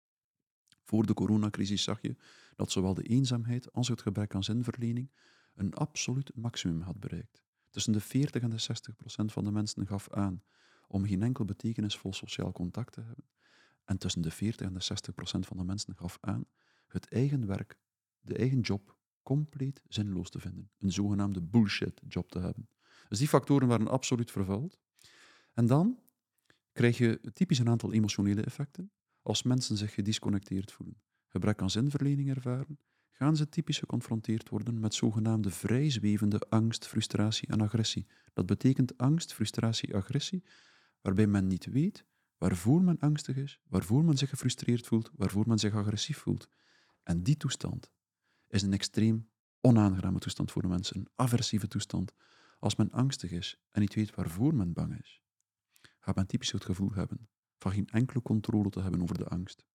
[0.83, 2.15] Voor de coronacrisis zag je
[2.55, 5.11] dat zowel de eenzaamheid als het gebrek aan zinverlening
[5.57, 7.43] een absoluut maximum had bereikt.
[7.69, 10.43] Tussen de 40 en de 60 procent van de mensen gaf aan
[10.87, 13.25] om geen enkel betekenisvol sociaal contact te hebben.
[13.83, 16.45] En tussen de 40 en de 60 procent van de mensen gaf aan
[16.87, 17.79] het eigen werk,
[18.19, 20.69] de eigen job, compleet zinloos te vinden.
[20.77, 22.69] Een zogenaamde bullshit job te hebben.
[23.09, 24.79] Dus die factoren waren absoluut vervuild.
[25.53, 25.99] En dan
[26.71, 28.91] krijg je typisch een aantal emotionele effecten.
[29.21, 32.79] Als mensen zich gedisconnecteerd voelen, gebrek aan zinverlening ervaren,
[33.17, 38.07] gaan ze typisch geconfronteerd worden met zogenaamde vrijzwevende angst, frustratie en agressie.
[38.33, 40.43] Dat betekent angst, frustratie, agressie,
[41.01, 42.05] waarbij men niet weet
[42.37, 46.49] waarvoor men angstig is, waarvoor men zich gefrustreerd voelt, waarvoor men zich agressief voelt.
[47.03, 47.91] En die toestand
[48.47, 49.29] is een extreem
[49.61, 52.13] onaangename toestand voor de mensen, een aversieve toestand.
[52.59, 55.21] Als men angstig is en niet weet waarvoor men bang is,
[55.99, 59.65] gaat men typisch het gevoel hebben van geen enkele controle te hebben over de angst.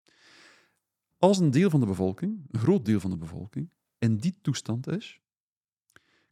[1.23, 4.89] Als een deel van de bevolking, een groot deel van de bevolking, in die toestand
[4.89, 5.21] is,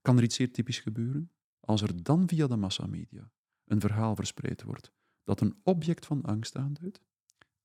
[0.03, 3.31] kan er iets zeer typisch gebeuren als er dan via de massamedia
[3.65, 4.93] een verhaal verspreid wordt
[5.25, 7.01] dat een object van angst aanduidt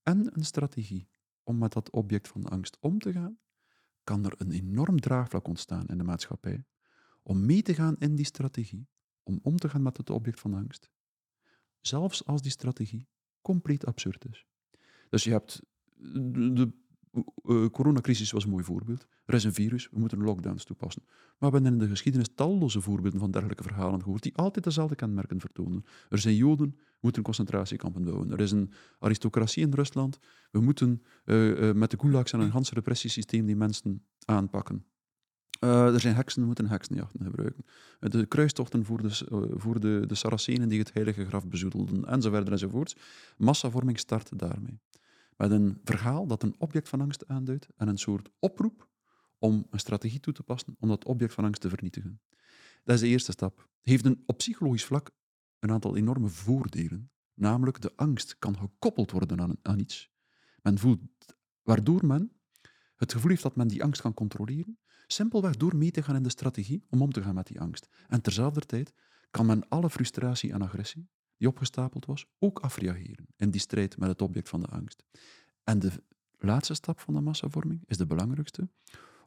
[0.03, 1.09] en een strategie
[1.43, 3.39] om met dat object van angst om te gaan,
[4.03, 6.65] kan er een enorm draagvlak ontstaan in de maatschappij
[7.23, 8.87] om mee te gaan in die strategie,
[9.23, 10.89] om om te gaan met het object van angst,
[11.81, 13.07] zelfs als die strategie
[13.41, 14.45] compleet absurd is.
[15.09, 15.61] Dus je hebt
[15.95, 16.83] de,
[17.43, 19.07] uh, coronacrisis was een mooi voorbeeld.
[19.25, 21.03] Er is een virus, we moeten lockdowns toepassen.
[21.37, 24.95] Maar we hebben in de geschiedenis talloze voorbeelden van dergelijke verhalen gehoord, die altijd dezelfde
[24.95, 25.85] kenmerken vertonen.
[26.09, 28.31] Er zijn Joden, we moeten concentratiekampen bouwen.
[28.31, 30.19] Er is een aristocratie in Rusland,
[30.51, 34.85] we moeten uh, uh, met de gulags en een ganse repressiesysteem die mensen aanpakken.
[35.59, 37.65] Er zijn heksen, we moeten heksenjachten gebruiken.
[37.99, 42.95] De kruistochten voor, de, voor de, de Saracenen die het heilige graf bezoedelden, enzovoort enzovoorts.
[43.37, 44.79] Massavorming start daarmee.
[45.35, 48.89] Met een verhaal dat een object van angst aanduidt en een soort oproep
[49.37, 52.21] om een strategie toe te passen om dat object van angst te vernietigen.
[52.83, 53.69] Dat is de eerste stap.
[53.81, 55.11] Heeft een, op psychologisch vlak
[55.59, 57.11] een aantal enorme voordelen.
[57.33, 60.11] Namelijk, de angst kan gekoppeld worden aan, aan iets.
[60.61, 62.31] Men voelt, waardoor men
[62.95, 66.23] het gevoel heeft dat men die angst kan controleren, simpelweg door mee te gaan in
[66.23, 67.89] de strategie om om te gaan met die angst.
[68.07, 68.93] En terzelfde tijd
[69.31, 74.09] kan men alle frustratie en agressie die opgestapeld was, ook afreageren in die strijd met
[74.09, 75.03] het object van de angst.
[75.63, 75.91] En de
[76.37, 78.69] laatste stap van de massavorming is de belangrijkste,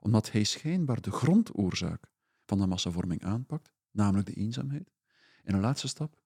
[0.00, 2.10] omdat hij schijnbaar de grondoorzaak
[2.44, 4.90] van de massavorming aanpakt, namelijk de eenzaamheid.
[5.44, 6.20] In een laatste stap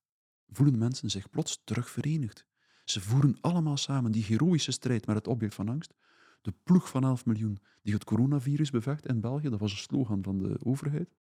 [0.49, 2.47] voelen mensen zich plots terug verenigd.
[2.85, 5.95] Ze voeren allemaal samen die heroïsche strijd met het object van angst.
[6.43, 10.23] De ploeg van 11 miljoen die het coronavirus bevecht in België, dat was een slogan
[10.23, 11.15] van de overheid.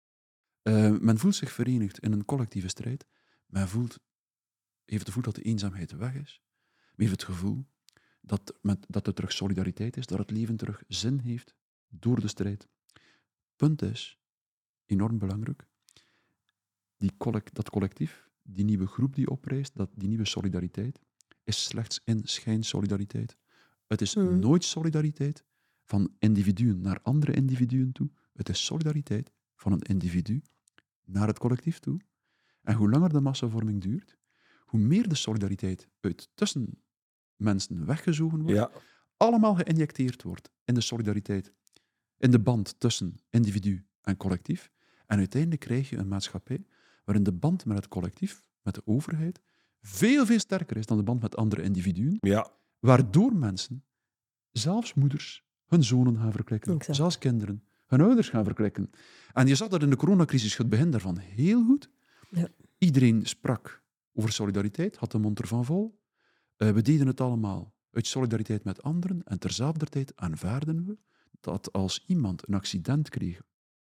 [0.62, 3.06] Uh, men voelt zich verenigd in een collectieve strijd.
[3.46, 3.98] Men voelt
[4.90, 6.42] heeft het gevoel dat de eenzaamheid weg is.
[6.68, 7.66] Men heeft het gevoel
[8.20, 11.54] dat, met, dat er terug solidariteit is, dat het leven terug zin heeft
[11.88, 12.68] door de strijd.
[13.56, 14.18] Punt is,
[14.86, 15.66] enorm belangrijk,
[16.96, 21.00] die collect, dat collectief, die nieuwe groep die oprijst, dat, die nieuwe solidariteit,
[21.44, 23.36] is slechts in schijnsolidariteit.
[23.86, 24.38] Het is Hmm.
[24.38, 25.44] nooit solidariteit
[25.84, 28.10] van individuen naar andere individuen toe.
[28.32, 30.42] Het is solidariteit van een individu
[31.04, 32.00] naar het collectief toe.
[32.62, 34.18] En hoe langer de massavorming duurt,
[34.70, 36.82] hoe meer de solidariteit uit tussen
[37.36, 38.70] mensen weggezogen wordt, Ja,
[39.16, 41.52] allemaal geïnjecteerd wordt in de solidariteit,
[42.18, 44.70] in de band tussen individu en collectief.
[45.06, 46.64] En uiteindelijk krijg je een maatschappij
[47.04, 49.40] waarin de band met het collectief, met de overheid,
[49.80, 53.84] veel, veel sterker is dan de band met andere individuen, ja, waardoor mensen,
[54.50, 56.96] zelfs moeders, hun zonen gaan verklikken, Exact.
[56.96, 58.90] zelfs kinderen, hun ouders gaan verklikken.
[59.32, 61.90] En je zag dat in de coronacrisis, het begin daarvan, heel goed.
[62.30, 62.48] Ja.
[62.78, 66.00] Iedereen sprak over solidariteit, had de mond ervan vol.
[66.56, 70.98] Eh, we deden het allemaal uit solidariteit met anderen en terzelfde tijd aanvaarden we
[71.40, 73.40] dat als iemand een accident kreeg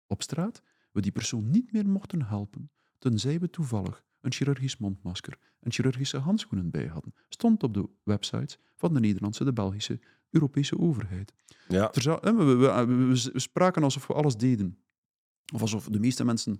[0.07, 5.37] op straat, we die persoon niet meer mochten helpen, tenzij we toevallig een chirurgisch mondmasker
[5.59, 7.13] en chirurgische handschoenen bij hadden.
[7.29, 11.33] Stond op de websites van de Nederlandse, de Belgische, Europese overheid.
[11.67, 11.87] ja.
[11.89, 14.77] Terza- we, we, we- we- we spraken alsof we alles deden.
[15.53, 16.59] Of alsof de meeste mensen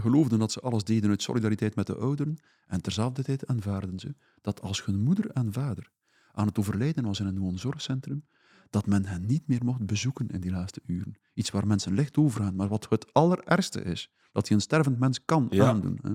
[0.00, 2.36] geloofden dat ze alles deden uit solidariteit met de ouderen.
[2.66, 5.90] En terzelfde tijd aanvaarden ze dat als hun moeder en vader
[6.32, 8.26] aan het overlijden was in een woonzorgcentrum,
[8.70, 11.14] dat men hen niet meer mocht bezoeken in die laatste uren.
[11.34, 14.98] Iets waar mensen licht over gaan, maar wat het allerergste is, dat je een stervend
[14.98, 15.66] mens kan Ja.
[15.68, 15.98] aandoen.
[16.02, 16.12] Hè.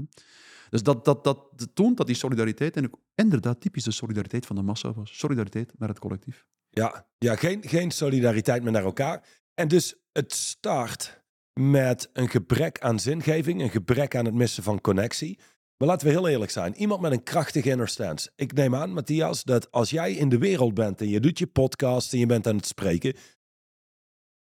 [0.70, 4.56] Dus dat, dat, dat, dat toont dat die solidariteit en inderdaad typisch de solidariteit van
[4.56, 5.18] de massa was.
[5.18, 6.46] Solidariteit naar het collectief.
[6.70, 9.28] Ja, ja geen, geen solidariteit meer naar elkaar.
[9.54, 11.23] En dus het start
[11.54, 15.40] met een gebrek aan zingeving, een gebrek aan het missen van connectie.
[15.78, 16.76] Maar laten we heel eerlijk zijn.
[16.76, 18.32] Iemand met een krachtige inner stance.
[18.36, 21.48] Ik neem aan, Matthias, dat als jij in de wereld bent en je doet je
[21.48, 23.16] podcast en je bent aan het spreken,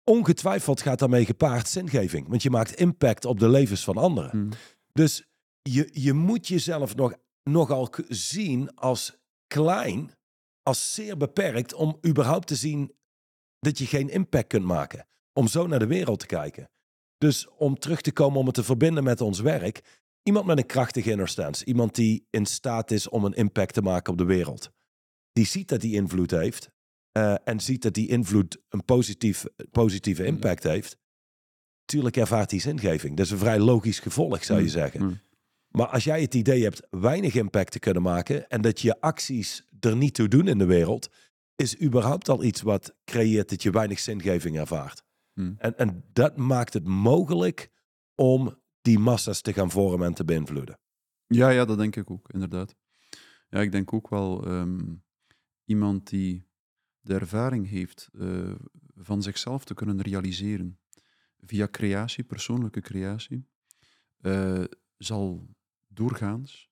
[0.05, 2.29] ongetwijfeld gaat daarmee gepaard zingeving.
[2.29, 4.31] Want je maakt impact op de levens van anderen.
[4.31, 4.49] Hmm.
[4.92, 5.29] Dus
[5.62, 9.16] je, je moet jezelf nog, nogal zien als
[9.47, 10.11] klein,
[10.62, 12.92] als zeer beperkt, om überhaupt te zien
[13.59, 15.07] dat je geen impact kunt maken.
[15.33, 16.69] Om zo naar de wereld te kijken.
[17.19, 19.81] Dus om terug te komen, om het te verbinden met ons werk.
[20.23, 21.65] Iemand met een krachtige inner stance.
[21.65, 24.71] Iemand die in staat is om een impact te maken op de wereld.
[25.33, 26.71] Die ziet dat die invloed heeft.
[27.13, 30.29] eh, en ziet dat die invloed een positief, positieve Mm.
[30.29, 30.97] impact heeft.
[31.85, 33.17] Tuurlijk ervaart hij zingeving.
[33.17, 34.71] Dat is een vrij logisch gevolg, zou je Mm.
[34.71, 35.03] zeggen.
[35.03, 35.21] Mm.
[35.69, 39.67] Maar als jij het idee hebt weinig impact te kunnen maken en dat je acties
[39.81, 41.09] er niet toe doen in de wereld,
[41.57, 45.03] is überhaupt al iets wat creëert dat je weinig zingeving ervaart.
[45.37, 45.55] Hmm.
[45.59, 47.70] En, en dat maakt het mogelijk
[48.14, 50.79] om die massa's te gaan vormen en te beïnvloeden.
[51.27, 52.77] Ja, ja, dat denk ik ook, inderdaad.
[53.49, 54.94] Ja, ik denk ook wel ehm,
[55.64, 56.49] iemand die
[57.01, 58.55] de ervaring heeft uh,
[58.94, 60.79] van zichzelf te kunnen realiseren
[61.40, 63.49] via creatie, persoonlijke creatie,
[64.20, 64.64] uh,
[64.96, 65.49] zal
[65.87, 66.70] doorgaans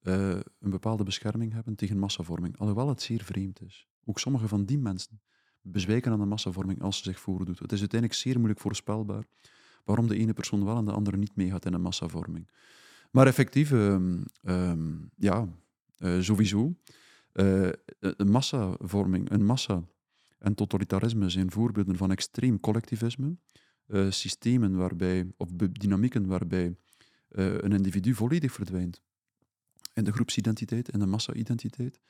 [0.00, 2.58] uh, een bepaalde bescherming hebben tegen massavorming.
[2.58, 3.88] Alhoewel het zeer vreemd is.
[4.04, 5.22] Ook sommige van die mensen
[5.62, 7.58] bezwijken aan de massavorming als ze zich voordoet.
[7.58, 9.24] Het is uiteindelijk zeer moeilijk voorspelbaar
[9.84, 12.50] waarom de ene persoon wel en de andere niet meegaat in een massavorming.
[13.10, 15.48] Maar effectief, um, um, ja,
[15.98, 16.74] uh, sowieso.
[17.32, 19.84] Uh, een massavorming, een massa
[20.38, 23.36] en totalitarisme zijn voorbeelden van extreem collectivisme.
[23.86, 26.76] Uh, systemen waarbij, of dynamieken waarbij
[27.28, 29.02] een individu volledig verdwijnt
[29.94, 32.00] in de groepsidentiteit, in de massa-identiteit.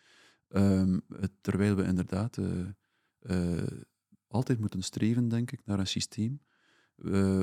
[0.48, 1.02] Um,
[1.40, 2.38] terwijl we inderdaad
[4.26, 6.40] altijd moeten streven, denk ik, naar een systeem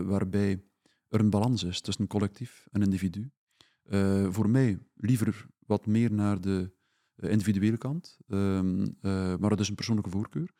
[0.05, 0.63] waarbij
[1.09, 3.31] er een balans is tussen collectief en individu.
[3.89, 6.71] Uh, voor mij liever wat meer naar de
[7.15, 10.51] uh, individuele kant, um, uh, maar dat is een persoonlijke voorkeur.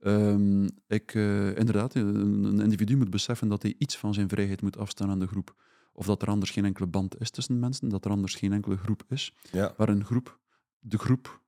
[0.00, 4.76] Um, ik, inderdaad, een, een, individu moet beseffen dat hij iets van zijn vrijheid moet
[4.76, 5.66] afstaan aan de groep.
[5.92, 8.76] Of dat er anders geen enkele band is tussen mensen, dat er anders geen enkele
[8.76, 9.34] groep is.
[9.52, 9.74] Ja.
[9.76, 10.40] Maar een groep,
[10.78, 11.42] de groep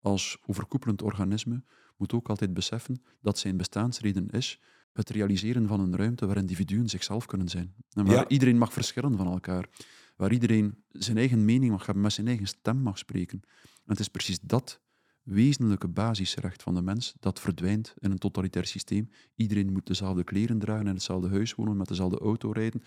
[0.00, 1.64] als overkoepelend organisme
[2.00, 4.60] moet ook altijd beseffen dat zijn bestaansreden is
[4.92, 7.74] het realiseren van een ruimte waar individuen zichzelf kunnen zijn.
[7.92, 8.28] En waar Ja.
[8.28, 9.68] iedereen mag verschillen van elkaar.
[10.16, 13.40] Waar iedereen zijn eigen mening mag hebben, met zijn eigen stem mag spreken.
[13.62, 14.80] En het is precies dat
[15.22, 19.10] wezenlijke basisrecht van de mens dat verdwijnt in een totalitair systeem.
[19.34, 22.82] Iedereen moet dezelfde kleren dragen, in hetzelfde huis wonen, met dezelfde auto rijden.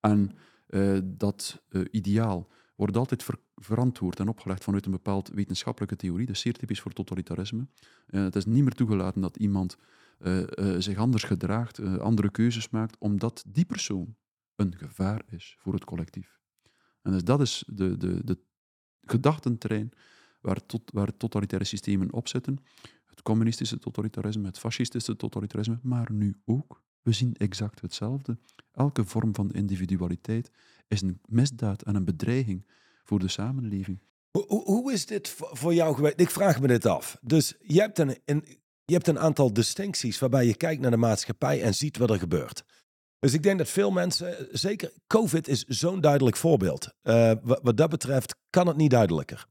[0.00, 0.32] En
[0.66, 6.28] eh, dat eh, ideaal wordt altijd ver- verantwoord en opgelegd vanuit een bepaald wetenschappelijke theorie.
[6.28, 7.66] Is zeer typisch voor totalitarisme.
[8.06, 9.76] Eh, het is niet meer toegelaten dat iemand
[10.18, 14.16] eh, eh, zich anders gedraagt, andere keuzes maakt, omdat die persoon
[14.56, 16.40] een gevaar is voor het collectief.
[17.02, 18.38] En dus dat is de, de, de
[19.02, 19.92] gedachtenterrein
[20.40, 22.58] waar, waar totalitaire systemen op zitten.
[23.04, 26.82] Het communistische totalitarisme, het fascistische totalitarisme, maar nu ook.
[27.04, 28.38] We zien exact hetzelfde.
[28.72, 30.50] Elke vorm van individualiteit
[30.88, 32.66] is een misdaad en een bedreiging
[33.02, 34.00] voor de samenleving.
[34.30, 36.20] Hoe, hoe, is dit voor jou geweest?
[36.20, 37.18] Ik vraag me dit af.
[37.22, 38.16] Dus je hebt, een,
[38.84, 42.18] je hebt een aantal distincties waarbij je kijkt naar de maatschappij en ziet wat er
[42.18, 42.64] gebeurt.
[43.18, 46.88] Dus ik denk dat veel mensen, zeker COVID is zo'n duidelijk voorbeeld.
[47.02, 49.46] Eh, wat, dat betreft kan het niet duidelijker.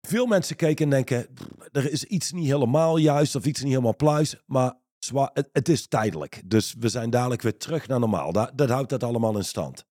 [0.00, 3.70] Veel mensen kijken en denken, "Pff, er is iets niet helemaal juist of iets niet
[3.70, 6.42] helemaal pluis, maar het, het is tijdelijk.
[6.44, 8.32] Dus we zijn dadelijk weer terug naar normaal.
[8.32, 9.84] Dat, dat houdt dat allemaal in stand.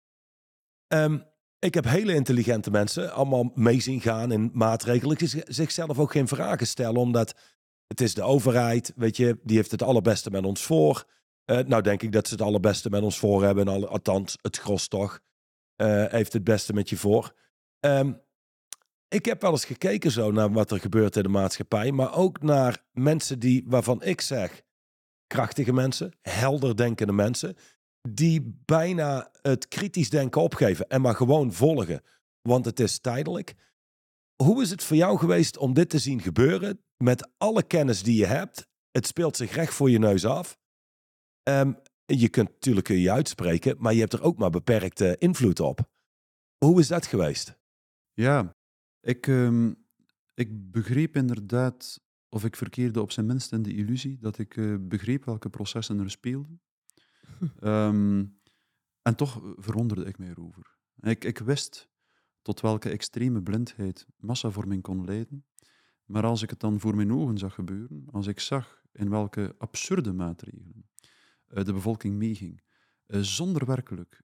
[0.87, 1.17] Ehm,
[1.59, 5.17] ik heb hele intelligente mensen allemaal mee zien gaan in maatregelen.
[5.47, 7.35] Zichzelf ook geen vragen stellen, omdat
[7.87, 11.05] het is de overheid, weet je, die heeft het allerbeste met ons voor.
[11.45, 13.67] Eh, nou denk ik dat ze het allerbeste met ons voor hebben.
[13.67, 15.19] En al, althans, het gros toch
[15.75, 17.35] eh, heeft het beste met je voor.
[17.79, 18.13] Ehm,
[19.07, 21.91] ik heb wel eens gekeken zo naar wat er gebeurt in de maatschappij.
[21.91, 24.61] Maar ook naar mensen die, waarvan ik zeg,
[25.29, 27.55] krachtige mensen, helder denkende mensen.
[28.09, 32.01] Die bijna het kritisch denken opgeven en maar gewoon volgen.
[32.41, 33.55] Want het is tijdelijk.
[34.43, 36.83] Hoe is het voor jou geweest om dit te zien gebeuren?
[36.97, 38.67] Met alle kennis die je hebt.
[38.91, 40.57] Het speelt zich recht voor je neus af.
[41.43, 41.73] Ehm,
[42.05, 45.89] je kunt natuurlijk je uitspreken, maar je hebt er ook maar beperkte invloed op.
[46.57, 47.57] Hoe is dat geweest?
[48.13, 48.55] Ja,
[49.01, 49.73] ik, ehm,
[50.33, 54.75] ik begreep inderdaad, of ik verkeerde op zijn minst in de illusie, dat ik eh,
[54.79, 56.61] begreep welke processen er speelden.
[57.59, 58.25] Ehm,
[59.01, 60.77] en toch verwonderde ik mij erover.
[60.99, 61.89] Ik, ik wist
[62.41, 65.45] tot welke extreme blindheid massavorming kon leiden.
[66.05, 69.55] Maar als ik het dan voor mijn ogen zag gebeuren, als ik zag in welke
[69.57, 70.89] absurde maatregelen
[71.47, 72.63] eh, de bevolking meeging,
[73.05, 74.23] eh, zonder werkelijk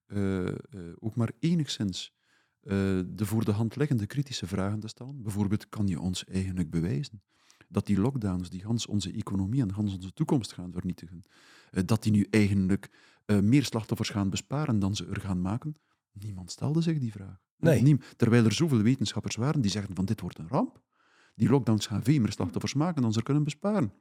[1.00, 2.13] ook maar enigszins
[2.60, 5.22] de voor de hand liggende kritische vragen te stellen.
[5.22, 7.24] Bijvoorbeeld, kan je ons eigenlijk bewijzen
[7.69, 11.23] dat die lockdowns, die gans onze economie en gans onze toekomst gaan vernietigen,
[11.71, 12.89] eh, dat die nu eigenlijk
[13.25, 15.75] eh, meer slachtoffers gaan besparen dan ze er gaan maken?
[16.12, 17.44] Niemand stelde zich die vraag.
[17.58, 17.81] Nee.
[17.81, 20.81] Niem- terwijl er zoveel wetenschappers waren die zeggen van dit wordt een ramp.
[21.35, 23.94] Die lockdowns gaan veel meer slachtoffers maken dan ze er kunnen besparen.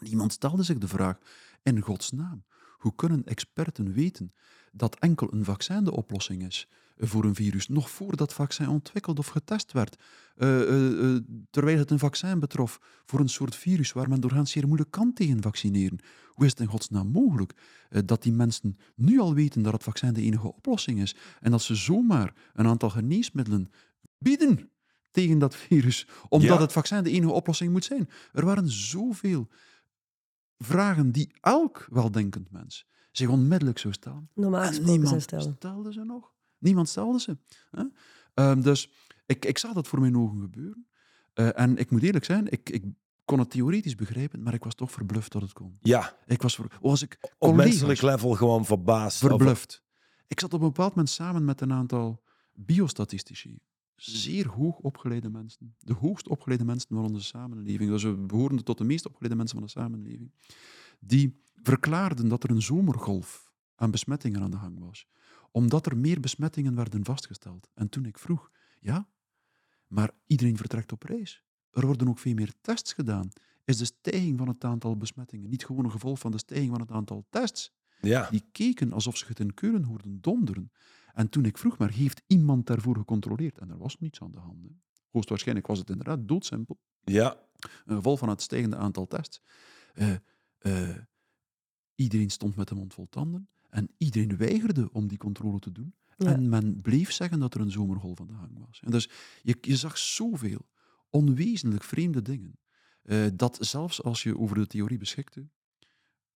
[0.00, 1.18] Niemand stelde zich de vraag,
[1.62, 2.44] in godsnaam,
[2.78, 4.32] hoe kunnen experten weten
[4.72, 6.68] dat enkel een vaccin de oplossing is
[7.08, 9.96] voor een virus, nog voordat dat vaccin ontwikkeld of getest werd,
[10.36, 14.50] eh, eh, eh, terwijl het een vaccin betrof voor een soort virus waar men doorgaans
[14.50, 15.98] zeer moeilijk kan tegen vaccineren.
[16.28, 17.52] Hoe is het in godsnaam mogelijk
[17.88, 21.50] eh, dat die mensen nu al weten dat het vaccin de enige oplossing is en
[21.50, 23.70] dat ze zomaar een aantal geneesmiddelen
[24.18, 24.70] bieden
[25.10, 26.60] tegen dat virus, omdat Ja.
[26.60, 28.08] het vaccin de enige oplossing moet zijn?
[28.32, 29.48] Er waren zoveel
[30.58, 34.30] vragen die elk weldenkend mens zich onmiddellijk zou stellen.
[34.34, 35.54] Normaal En gesproken zou niemand stellen.
[35.56, 36.30] stelde ze nog.
[36.62, 37.36] Niemand stelde ze.
[37.70, 37.84] Hè?
[38.34, 38.90] Ehm, dus
[39.26, 40.86] Ik, ik zag dat voor mijn ogen gebeuren.
[41.32, 42.84] Eh, en ik moet eerlijk zijn, ik, ik
[43.24, 45.76] kon het theoretisch begrijpen, maar ik was toch verbluft dat het kon.
[45.80, 49.24] Ja, Ik was, ver, was ik op menselijk level gewoon verbaasd.
[49.24, 49.82] over- verbluft.
[50.26, 53.58] Ik zat op een bepaald moment samen met een aantal biostatistici.
[53.96, 55.74] Zeer hoog opgeleide mensen.
[55.78, 57.90] De hoogst opgeleide mensen van onze samenleving.
[57.90, 60.32] Dus we behoren tot de meest opgeleide mensen van de samenleving.
[61.00, 65.06] Die verklaarden dat er een zomergolf aan besmettingen aan de gang was.
[65.52, 67.68] Omdat er meer besmettingen werden vastgesteld.
[67.74, 68.50] En toen ik vroeg,
[68.80, 69.08] ja,
[69.86, 71.44] maar iedereen vertrekt op reis.
[71.70, 73.28] Er worden ook veel meer tests gedaan.
[73.64, 76.80] Is de stijging van het aantal besmettingen niet gewoon een gevolg van de stijging van
[76.80, 77.72] het aantal tests?
[78.00, 80.72] Ja, Die keken alsof ze het in Keulen hoorden donderen.
[81.12, 83.58] En toen ik vroeg, maar heeft iemand daarvoor gecontroleerd?
[83.58, 84.62] En er was niets aan de hand.
[84.62, 84.68] hè.
[85.10, 86.80] Hoogstwaarschijnlijk was het inderdaad doodsimpel.
[87.04, 87.36] ja,
[87.84, 89.42] Een gevolg van het stijgende aantal tests.
[89.94, 90.14] Eh,
[90.58, 90.96] eh,
[91.94, 93.48] iedereen stond met de mond vol tanden.
[93.72, 95.94] En iedereen weigerde om die controle te doen.
[96.16, 96.26] Ja.
[96.32, 98.80] En men bleef zeggen dat er een zomergolf aan de gang was.
[98.84, 99.08] En dus
[99.42, 100.68] je, je zag zoveel
[101.10, 102.58] onwezenlijk vreemde dingen.
[103.02, 105.48] eh, dat zelfs als je over de theorie beschikte,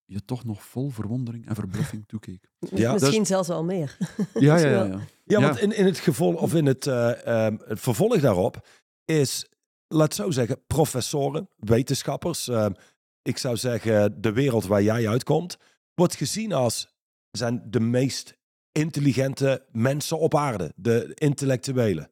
[0.05, 2.51] je toch nog vol verwondering en verbluffing toekeek.
[2.59, 3.97] Ja, Misschien zelfs wel meer.
[4.35, 5.01] Ja, ja, ja, ja.
[5.25, 8.67] Ja, want in, in het gevolg of in het, eh, ehm, het vervolg daarop
[9.05, 9.47] is,
[9.89, 12.49] laat zo zeggen, professoren, wetenschappers.
[12.49, 12.73] ehm,
[13.23, 15.57] ik zou zeggen, de wereld waar jij uitkomt,
[15.95, 16.95] wordt gezien als
[17.37, 18.37] zijn de meest
[18.73, 22.11] intelligente mensen op aarde, de intellectuelen.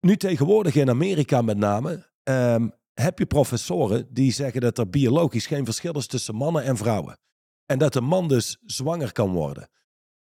[0.00, 5.46] Nu tegenwoordig in Amerika met name, ehm, heb je professoren die zeggen dat er biologisch
[5.46, 7.18] geen verschil is tussen mannen en vrouwen.
[7.66, 9.68] En dat een man dus zwanger kan worden.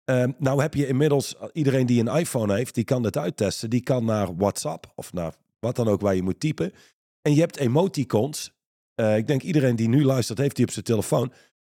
[0.04, 3.70] Ehm, nou heb je inmiddels, iedereen die een iPhone heeft, die kan dit uittesten.
[3.70, 6.74] Die kan naar WhatsApp of naar wat dan ook waar je moet typen.
[7.22, 8.52] En je hebt emoticons.
[8.96, 11.32] Eh, ik denk iedereen die nu luistert, heeft die op zijn telefoon.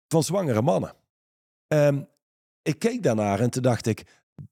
[0.08, 0.94] Van zwangere mannen.
[1.72, 2.02] Ehm,
[2.62, 4.04] ik keek daarnaar en toen dacht ik,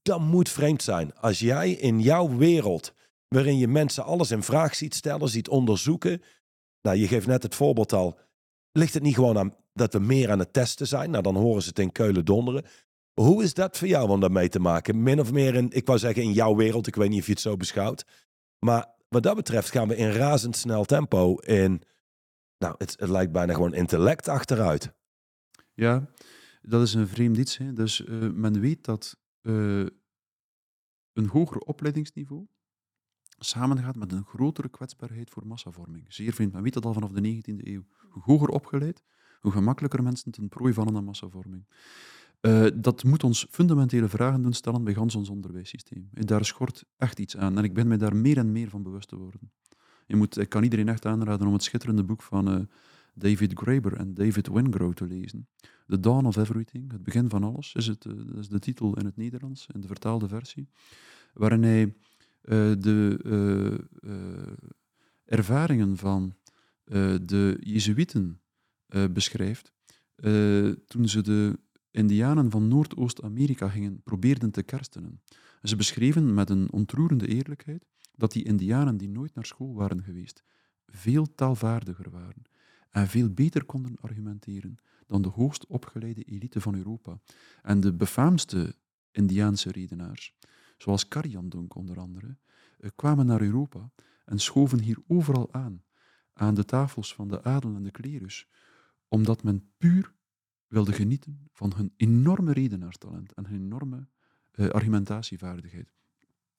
[0.01, 1.15] dat moet vreemd zijn.
[1.15, 2.93] Als jij in jouw wereld,
[3.27, 6.21] waarin je mensen alles in vraag ziet stellen, ziet onderzoeken.
[6.81, 8.19] Nou, je geeft net het voorbeeld al.
[8.71, 11.09] Ligt het niet gewoon aan dat we meer aan het testen zijn?
[11.09, 12.65] Nou, dan horen ze het in Keulen donderen.
[13.13, 15.03] Hoe is dat voor jou om daarmee te maken?
[15.03, 17.31] Min of meer in, ik wou zeggen in jouw wereld, ik weet niet of je
[17.31, 18.05] het zo beschouwt.
[18.59, 21.81] Maar wat dat betreft gaan we in razendsnel tempo in,
[22.57, 24.91] nou, het lijkt bijna gewoon intellect achteruit.
[25.73, 26.09] Ja,
[26.61, 27.57] dat is een vreemd iets.
[27.57, 27.73] Hè.
[27.73, 29.85] Dus eh, men weet dat eh,
[31.13, 32.47] een hoger opleidingsniveau
[33.39, 36.05] samengaat met een grotere kwetsbaarheid voor massavorming.
[36.07, 36.53] Zeer vreemd.
[36.53, 37.85] Men weet dat al vanaf de 19e eeuw.
[38.09, 39.03] Hoe hoger opgeleid,
[39.39, 41.65] hoe gemakkelijker mensen ten prooi vallen aan massavorming.
[42.39, 46.09] Eh, dat moet ons fundamentele vragen doen stellen bij ons onderwijssysteem.
[46.13, 47.57] En daar schort echt iets aan.
[47.57, 49.51] En ik ben mij daar meer en meer van bewust te worden.
[50.05, 52.69] Je moet, ik kan iedereen echt aanraden om het schitterende boek van
[53.19, 55.47] David Graeber en David Wingrove te lezen.
[55.87, 58.97] The Dawn of Everything, het begin van alles, is, het, eh, dat is de titel
[58.97, 60.69] in het Nederlands, in de vertaalde versie,
[61.33, 61.83] waarin hij
[62.41, 63.19] eh, de
[64.01, 64.67] eh,
[65.25, 66.33] ervaringen van
[67.21, 68.41] de Jezuïeten
[69.11, 69.73] beschrijft
[70.85, 71.59] toen ze de
[71.91, 75.21] Indianen van Noordoost-Amerika gingen probeerden te kerstenen.
[75.61, 80.43] Ze beschreven met een ontroerende eerlijkheid dat die Indianen die nooit naar school waren geweest,
[80.85, 82.43] veel taalvaardiger waren
[82.89, 87.19] en veel beter konden argumenteren dan de hoogst opgeleide elite van Europa.
[87.61, 88.75] En de befaamste
[89.11, 90.35] Indiaanse redenaars,
[90.77, 91.07] zoals
[91.43, 92.37] Dunk onder andere,
[92.79, 93.91] eh, kwamen naar Europa
[94.25, 95.83] en schoven hier overal aan,
[96.33, 98.47] aan de tafels van de adel en de klerus,
[99.07, 100.13] omdat men puur
[100.67, 104.07] wilde genieten van hun enorme redenaarstalent en hun enorme
[104.51, 105.93] eh, argumentatievaardigheid.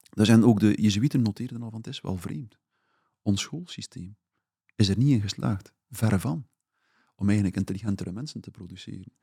[0.09, 2.57] Daar zijn ook de Jezuïeten noteerden al van, het is wel vreemd.
[3.21, 4.15] Ons schoolsysteem
[4.75, 6.47] is er niet in geslaagd, verre van,
[7.15, 9.13] om eigenlijk intelligentere mensen te produceren.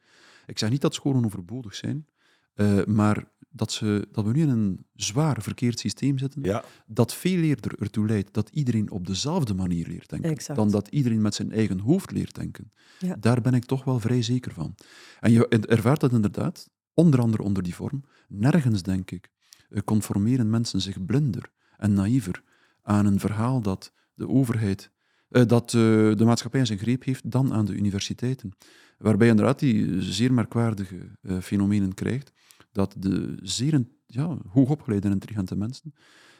[0.46, 2.06] Ik zeg niet dat scholen overbodig zijn,
[2.54, 7.14] eh, maar dat, ze, dat we nu in een zwaar verkeerd systeem zitten, Ja, dat
[7.14, 10.58] veel eerder ertoe leidt dat iedereen op dezelfde manier leert denken, Exact.
[10.58, 12.72] dan dat iedereen met zijn eigen hoofd leert denken.
[12.98, 13.16] Ja.
[13.20, 14.74] Daar ben ik toch wel vrij zeker van.
[15.20, 18.04] En je ervaart dat inderdaad, onder andere onder die vorm.
[18.28, 19.30] Nergens, denk ik,
[19.68, 22.42] eh, conformeren mensen zich blinder en naïver
[22.82, 24.90] aan een verhaal dat de overheid,
[25.28, 25.80] dat eh,
[26.14, 28.56] de maatschappij in zijn greep heeft, dan aan de universiteiten.
[28.98, 32.32] Waarbij je inderdaad die zeer merkwaardige eh, fenomenen krijgt,
[32.72, 35.94] dat de zeer ja, hoogopgeleide en intelligente mensen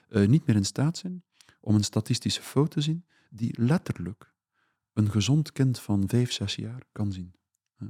[0.08, 1.22] eh, niet meer in staat zijn
[1.60, 4.34] om een statistische fout te zien die letterlijk
[4.92, 7.34] een gezond kind van vijf, zes jaar kan zien.
[7.76, 7.86] Hè?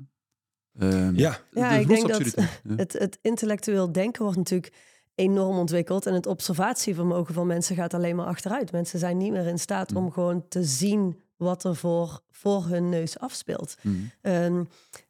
[0.73, 2.35] Ehm, ja, Ja, ik denk dat.
[2.77, 4.73] Het, het intellectueel denken wordt natuurlijk
[5.19, 6.07] enorm ontwikkeld.
[6.07, 8.73] En het observatievermogen van mensen gaat alleen maar achteruit.
[8.73, 12.89] Mensen zijn niet meer in staat om gewoon te zien wat er voor, voor hun
[12.89, 13.75] neus afspeelt.
[13.83, 13.97] Mhm.
[14.21, 14.65] Ehm,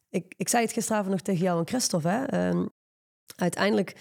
[0.09, 2.07] ik, ik zei het gisteravond nog tegen jou en Christophe.
[2.07, 2.23] Hè?
[2.25, 2.65] Ehm,
[3.35, 3.95] uiteindelijk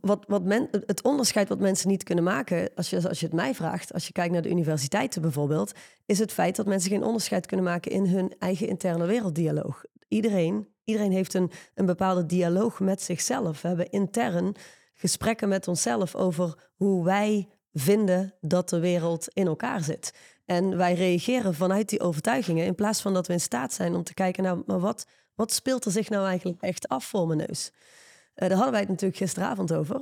[0.00, 3.34] wat, wat men, het onderscheid wat mensen niet kunnen maken, als je, als je het
[3.34, 5.72] mij vraagt, als je kijkt naar de universiteiten bijvoorbeeld,
[6.06, 9.84] is het feit dat mensen geen onderscheid kunnen maken in hun eigen interne werelddialoog.
[10.08, 13.62] Iedereen, iedereen heeft een, een bepaalde dialoog met zichzelf.
[13.62, 14.54] We hebben intern
[14.94, 20.12] gesprekken met onszelf over hoe wij vinden dat de wereld in elkaar zit.
[20.44, 24.02] En wij reageren vanuit die overtuigingen in plaats van dat we in staat zijn om
[24.02, 27.38] te kijken, nou, maar wat, wat speelt er zich nou eigenlijk echt af voor mijn
[27.48, 27.70] neus?
[27.72, 30.00] Uh, daar hadden wij het natuurlijk gisteravond over.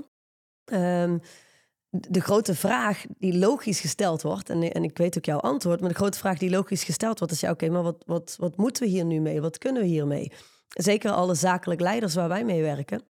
[0.73, 1.21] Um,
[1.91, 5.89] de grote vraag die logisch gesteld wordt, en, en ik weet ook jouw antwoord, maar
[5.89, 8.83] de grote vraag die logisch gesteld wordt is, ja oké, maar wat, wat, wat moeten
[8.83, 9.41] we hier nu mee?
[9.41, 10.33] Wat kunnen we hiermee?
[10.69, 13.03] Zeker alle zakelijk leiders waar wij mee werken,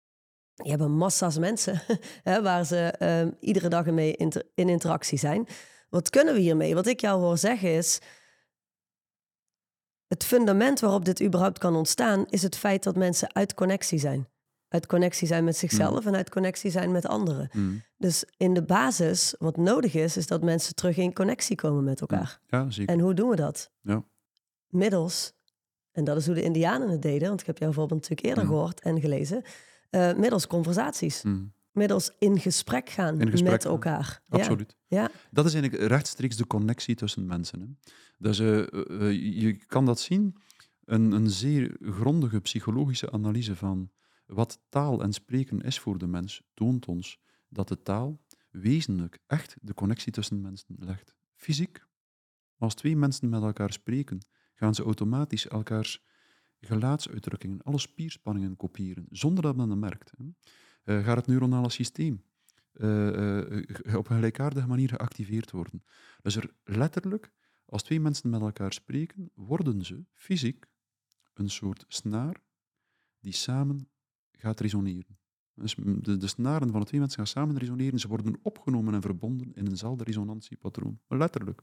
[0.55, 1.83] die hebben massa's mensen
[2.23, 5.47] hè, waar ze uh, iedere dag mee inter in interactie zijn.
[5.91, 6.75] Wat kunnen we hiermee?
[6.75, 7.99] Wat ik jou hoor zeggen is,
[10.07, 14.29] het fundament waarop dit überhaupt kan ontstaan, is het feit dat mensen uit connectie zijn
[14.69, 16.09] uit connectie zijn met zichzelf Mm.
[16.09, 17.49] en uit connectie zijn met anderen.
[17.53, 17.83] Mm.
[17.97, 22.01] Dus in de basis, wat nodig is, is dat mensen terug in connectie komen met
[22.01, 22.41] elkaar.
[22.47, 22.95] Ja, zeker.
[22.95, 23.71] En hoe doen we dat?
[23.83, 24.05] Ja.
[24.69, 25.33] Middels,
[25.99, 28.45] en dat is hoe de Indianen het deden, want ik heb jouw voorbeeld natuurlijk eerder
[28.45, 28.51] Mm.
[28.51, 29.43] gehoord en gelezen,
[29.91, 31.23] eh, middels conversaties.
[31.23, 31.53] Mm.
[31.73, 33.73] Middels in gesprek gaan In gesprek met gaan.
[33.73, 34.23] elkaar.
[34.29, 34.77] Absoluut.
[34.87, 35.11] Ja.
[35.31, 37.61] Dat is eigenlijk rechtstreeks de connectie tussen mensen.
[37.61, 37.67] Hè.
[38.19, 40.37] Dus je kan dat zien,
[40.85, 43.91] een, een zeer grondige psychologische analyse van
[44.27, 47.19] wat taal en spreken is voor de mens, toont ons
[47.49, 48.21] dat de taal
[48.51, 51.15] wezenlijk echt de connectie tussen mensen legt.
[51.35, 51.85] Fysiek,
[52.59, 54.19] als twee mensen met elkaar spreken,
[54.59, 56.05] gaan ze automatisch elkaars
[56.61, 60.13] gelaatsuitdrukkingen, alle spierspanningen kopiëren, zonder dat men dat merkt.
[60.83, 62.25] Eh, gaat het neuronale systeem
[62.73, 65.85] eh, eh, op een gelijkaardige manier geactiveerd worden.
[66.23, 67.33] Dus er letterlijk,
[67.65, 70.67] als twee mensen met elkaar spreken, worden ze fysiek
[71.35, 72.43] een soort snaar
[73.21, 73.89] die samen
[74.33, 75.19] gaat resoneren.
[75.55, 79.03] Dus de, de snaren van de twee mensen gaan samen resoneren, ze worden opgenomen en
[79.03, 81.01] verbonden in eenzelfde resonantiepatroon.
[81.09, 81.63] Letterlijk.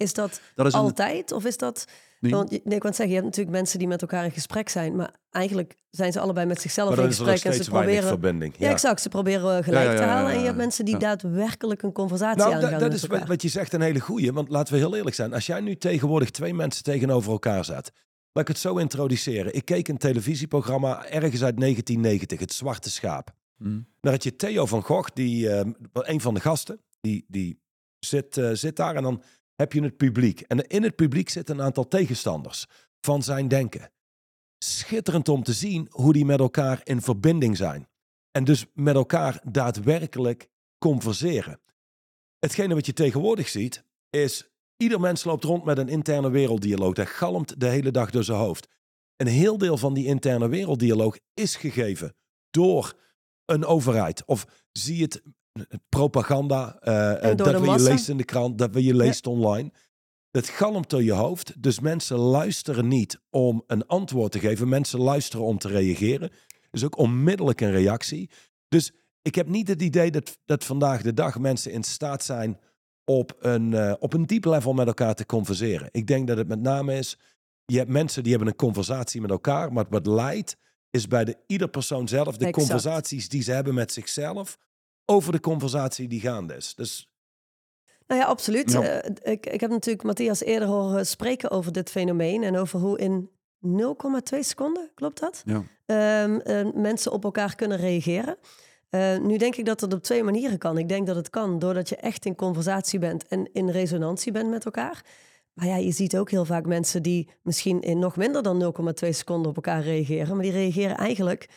[0.00, 1.32] Is dat, Dat is een, altijd?
[1.32, 1.84] Of is dat...
[2.20, 4.68] nee, Want nee, ik wou zeggen, je hebt natuurlijk mensen die met elkaar in gesprek
[4.68, 7.70] zijn, maar eigenlijk zijn ze allebei met zichzelf Maar dan in er gesprek en ze
[7.70, 8.08] proberen...
[8.08, 8.54] verbinding.
[8.58, 9.00] Ja, exact.
[9.00, 10.32] Ze proberen eh, gelijk Ja, ja, te ja, halen.
[10.32, 11.00] En je hebt mensen die Ja.
[11.00, 13.26] daadwerkelijk een conversatie Nou, aangaan dat, dat met is wat, elkaar.
[13.28, 14.32] wat je zegt een hele goeie.
[14.32, 15.32] Want laten we heel eerlijk zijn.
[15.34, 17.90] Als jij nu tegenwoordig twee mensen tegenover elkaar zet.
[18.32, 19.54] Laat ik het zo introduceren.
[19.54, 22.40] Ik keek een televisieprogramma ergens uit 1990.
[22.40, 23.30] Het Zwarte Schaap.
[23.58, 26.80] hm, Daar had je Theo van Gogh, die, eh, een van de gasten.
[27.00, 27.60] Die, die
[27.98, 29.22] zit, eh, zit daar en dan
[29.60, 30.40] heb je het publiek.
[30.40, 32.66] En in het publiek zitten een aantal tegenstanders
[33.00, 33.90] van zijn denken.
[34.58, 37.88] Schitterend om te zien hoe die met elkaar in verbinding zijn.
[38.30, 40.48] En dus met elkaar daadwerkelijk
[40.78, 41.60] converseren.
[42.38, 46.94] Hetgene wat je tegenwoordig ziet, is ieder mens loopt rond met een interne werelddialoog.
[46.94, 48.68] Dat galmt de hele dag door zijn hoofd.
[49.16, 52.14] Een heel deel van die interne werelddialoog is gegeven
[52.50, 52.94] door
[53.44, 54.24] een overheid.
[54.24, 55.22] Of zie het
[55.88, 59.72] propaganda, eh, door dat wat je leest in de krant, dat wat je leest online.
[60.30, 61.62] Dat galmt door je hoofd.
[61.62, 64.68] Dus mensen luisteren niet om een antwoord te geven.
[64.68, 66.30] Mensen luisteren om te reageren.
[66.70, 68.30] Dus ook onmiddellijk een reactie.
[68.68, 68.92] Dus
[69.22, 72.58] ik heb niet het idee dat, dat vandaag de dag mensen in staat zijn
[73.04, 75.88] op een, eh, op een diep level met elkaar te converseren.
[75.90, 77.18] Ik denk dat het met name is,
[77.64, 80.56] je hebt mensen die hebben een conversatie met elkaar, maar wat leidt
[80.90, 82.54] is bij de, ieder persoon zelf de Exact.
[82.54, 84.58] conversaties die ze hebben met zichzelf
[85.10, 86.74] over de conversatie die gaande is.
[86.74, 87.10] Dus
[88.06, 88.72] Nou ja, absoluut.
[88.72, 88.82] Ja.
[88.82, 92.98] Eh, ik, ik heb natuurlijk Matthias eerder horen spreken over dit fenomeen en over hoe
[92.98, 93.30] in
[94.32, 95.42] 0,2 seconden, klopt dat?
[95.44, 95.62] ja.
[95.86, 98.36] Ehm, eh, mensen op elkaar kunnen reageren.
[98.90, 100.78] Eh, nu denk ik dat het op twee manieren kan.
[100.78, 104.50] Ik denk dat het kan doordat je echt in conversatie bent en in resonantie bent
[104.50, 105.04] met elkaar.
[105.52, 109.12] Maar ja, je ziet ook heel vaak mensen die misschien in nog minder dan 0,2
[109.12, 110.34] seconden op elkaar reageren.
[110.34, 111.48] Maar die reageren eigenlijk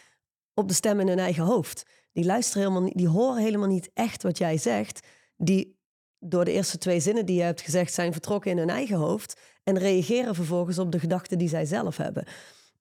[0.54, 1.86] op de stem in hun eigen hoofd.
[2.14, 5.08] Die luisteren helemaal niet, die horen helemaal niet echt wat jij zegt.
[5.38, 5.82] Die
[6.20, 9.40] door de eerste twee zinnen die je hebt gezegd zijn vertrokken in hun eigen hoofd.
[9.64, 12.26] En reageren vervolgens op de gedachten die zij zelf hebben.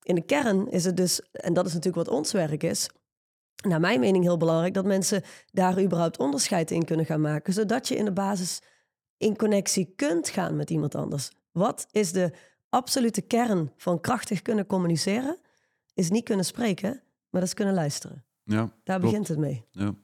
[0.02, 2.88] In de kern is het dus, en dat is natuurlijk wat ons werk is,
[3.66, 5.22] naar mijn mening heel belangrijk dat mensen
[5.52, 8.62] daar überhaupt onderscheid in kunnen gaan maken, zodat je in de basis
[9.16, 11.30] in connectie kunt gaan met iemand anders.
[11.52, 12.32] Wat is de
[12.68, 15.38] absolute kern van krachtig kunnen communiceren?
[15.94, 16.90] Is niet kunnen spreken,
[17.30, 18.24] maar dat is kunnen luisteren.
[18.44, 18.56] Ja.
[18.56, 19.00] Daar Klopt.
[19.00, 19.64] begint het mee.
[19.70, 19.94] Ja.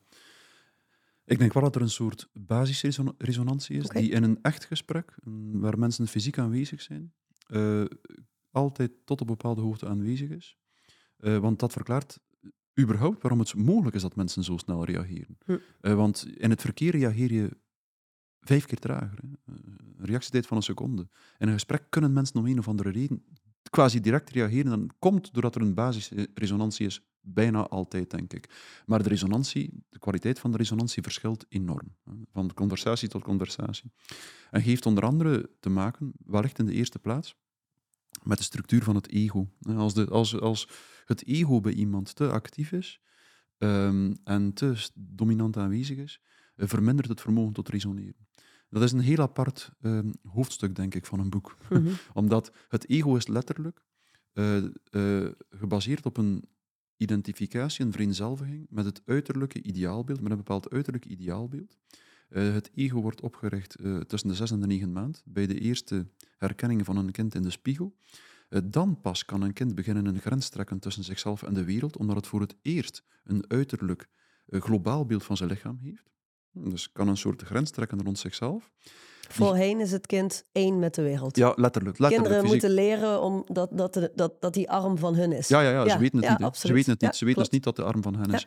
[1.24, 5.14] Ik denk wel dat er een soort basisresonantie is, die in een echt gesprek,
[5.53, 7.12] waar mensen fysiek aanwezig zijn,
[7.47, 7.84] eh,
[8.51, 10.59] altijd tot een bepaalde hoogte aanwezig is.
[11.16, 12.18] Eh, want dat verklaart
[12.80, 15.39] überhaupt waarom het mogelijk is dat mensen zo snel reageren.
[15.45, 15.57] Hm.
[15.80, 17.57] Eh, want in het verkeer reageer je
[18.41, 19.18] vijf keer trager.
[19.22, 19.53] Hè.
[19.53, 21.09] Een reactietijd van een seconde.
[21.39, 23.24] In een gesprek kunnen mensen om een of andere reden
[23.70, 24.72] quasi direct reageren.
[24.72, 28.51] En dat komt doordat er een basisresonantie is bijna altijd, denk ik.
[28.87, 31.97] Maar de resonantie, de kwaliteit van de resonantie verschilt enorm.
[32.33, 33.93] Van conversatie tot conversatie.
[34.51, 37.37] En heeft onder andere te maken, wellicht in de eerste plaats,
[38.22, 39.49] met de structuur van het ego.
[39.61, 40.68] Als, de, als, als
[41.05, 43.01] het ego bij iemand te actief is
[43.59, 46.20] ehm, en te dominant aanwezig is,
[46.57, 48.26] eh, vermindert het vermogen tot resoneren.
[48.70, 51.57] Dat is een heel apart ehm, hoofdstuk, denk ik, van een boek.
[51.70, 51.93] Mhm.
[52.14, 53.85] Omdat het ego is letterlijk
[54.33, 54.57] eh,
[54.91, 56.45] eh, gebaseerd op een
[56.99, 61.77] identificatie, een vereenzelviging met het uiterlijke ideaalbeeld, met een bepaald uiterlijk ideaalbeeld.
[62.29, 65.59] Eh, het ego wordt opgericht eh, tussen de zes en de negen maand, bij de
[65.59, 67.97] eerste herkenning van een kind in de spiegel.
[68.49, 71.97] Eh, dan pas kan een kind beginnen een grens trekken tussen zichzelf en de wereld,
[71.97, 74.09] omdat het voor het eerst een uiterlijk
[74.47, 76.11] globaal beeld van zijn lichaam heeft.
[76.65, 78.71] Dus kan een soort grens trekken rond zichzelf.
[79.29, 81.37] Voorheen is het kind één met de wereld.
[81.37, 81.99] Ja, letterlijk.
[81.99, 82.51] letterlijk Kinderen fysiek.
[82.51, 85.49] moeten leren om dat, dat, dat, dat die arm van hun is.
[85.49, 86.57] Ja, ja, ja, Ja, ze weten het ja, niet.
[86.57, 87.17] Ze weten het niet.
[87.17, 88.47] Ze weten dus niet dat de arm van hen is.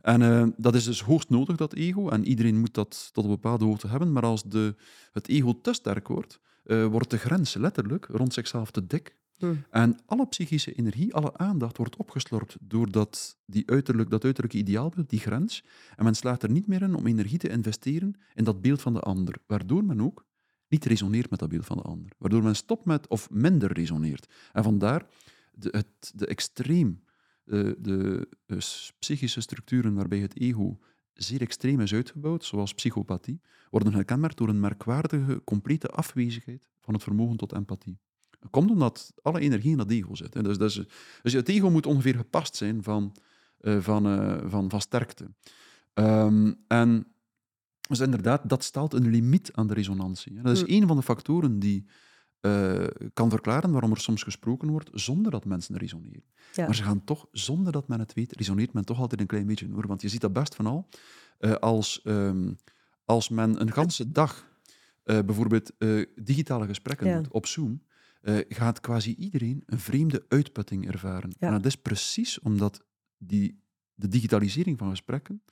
[0.00, 2.08] En eh, dat is dus hoogst nodig, dat ego.
[2.08, 4.12] En iedereen moet dat tot een bepaalde hoogte hebben.
[4.12, 4.74] Maar als de,
[5.12, 9.16] het ego te sterk wordt, eh, wordt de grens letterlijk rond zichzelf te dik.
[9.38, 9.54] Hm.
[9.70, 15.10] En alle psychische energie, alle aandacht wordt opgeslorpt door dat, die uiterlijk, dat uiterlijke ideaalbeeld,
[15.10, 15.64] die grens.
[15.96, 18.92] En men slaagt er niet meer in om energie te investeren in dat beeld van
[18.92, 19.34] de ander.
[19.46, 20.26] Waardoor men ook
[20.68, 22.12] niet resoneert met dat beeld van de ander.
[22.18, 24.26] Waardoor men stopt met of minder resoneert.
[24.52, 25.06] En vandaar
[25.52, 27.02] de, het, de extreem,
[27.44, 28.28] eh, de
[28.58, 30.78] s- psychische structuren waarbij het ego
[31.12, 37.02] zeer extreem is uitgebouwd, zoals psychopathie, worden gekenmerkt door een merkwaardige, complete afwezigheid van het
[37.02, 37.98] vermogen tot empathie.
[38.40, 40.34] Dat komt omdat alle energie in dat ego zit.
[40.34, 40.42] Hè.
[40.42, 40.82] Dus, dus,
[41.22, 43.14] dus het ego moet ongeveer gepast zijn van,
[43.58, 45.30] eh, van, eh, van, van sterkte.
[45.94, 47.06] Ehm, en
[47.88, 50.42] dus inderdaad, dat stelt een limiet aan de resonantie.
[50.42, 51.86] Dat is een van de factoren die
[52.40, 56.24] eh, kan verklaren waarom er soms gesproken wordt zonder dat mensen resoneren.
[56.54, 56.64] Ja.
[56.64, 59.46] Maar ze gaan toch, zonder dat men het weet, resoneert men toch altijd een klein
[59.46, 59.86] beetje hoor.
[59.86, 60.88] Want je ziet dat best van al.
[61.60, 62.52] als, ehm,
[63.04, 64.46] als men een ganse dag
[65.04, 65.72] bijvoorbeeld
[66.14, 67.16] digitale gesprekken Ja.
[67.16, 67.82] doet op Zoom,
[68.20, 71.34] eh, gaat quasi iedereen een vreemde uitputting ervaren.
[71.38, 71.46] Ja.
[71.46, 72.84] En dat is precies omdat
[73.16, 73.62] die,
[73.94, 75.42] de digitalisering van gesprekken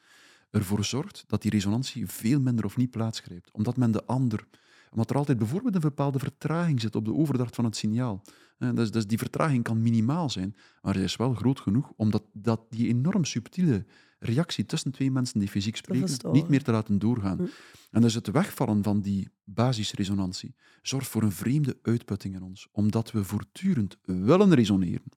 [0.50, 3.50] ervoor zorgt dat die resonantie veel minder of niet plaatsgrijpt.
[3.52, 4.46] Omdat men de ander
[4.90, 8.22] omdat er altijd bijvoorbeeld een bepaalde vertraging zit op de overdracht van het signaal.
[8.58, 12.22] Eh, Dus, dus die vertraging kan minimaal zijn, maar het is wel groot genoeg omdat
[12.32, 13.86] dat die enorm subtiele
[14.18, 17.36] reactie tussen twee mensen die fysiek spreken niet meer te laten doorgaan.
[17.38, 17.46] Hm.
[17.90, 23.10] En dus het wegvallen van die basisresonantie zorgt voor een vreemde uitputting in ons, omdat
[23.12, 25.08] we voortdurend willen resoneren.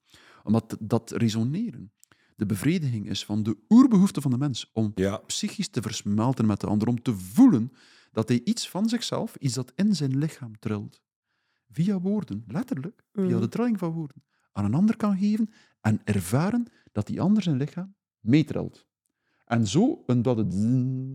[0.43, 1.91] Omdat dat resoneren
[2.35, 6.59] de bevrediging is van de oerbehoefte van de mens om Ja, psychisch te versmelten met
[6.61, 7.71] de ander, om te voelen
[8.11, 11.01] dat hij iets van zichzelf, iets dat in zijn lichaam trilt,
[11.71, 13.39] via woorden, letterlijk, via Mhm.
[13.39, 15.49] de trilling van woorden, aan een ander kan geven
[15.81, 18.87] en ervaren dat die ander zijn lichaam meetrilt.
[19.49, 20.21] En zo een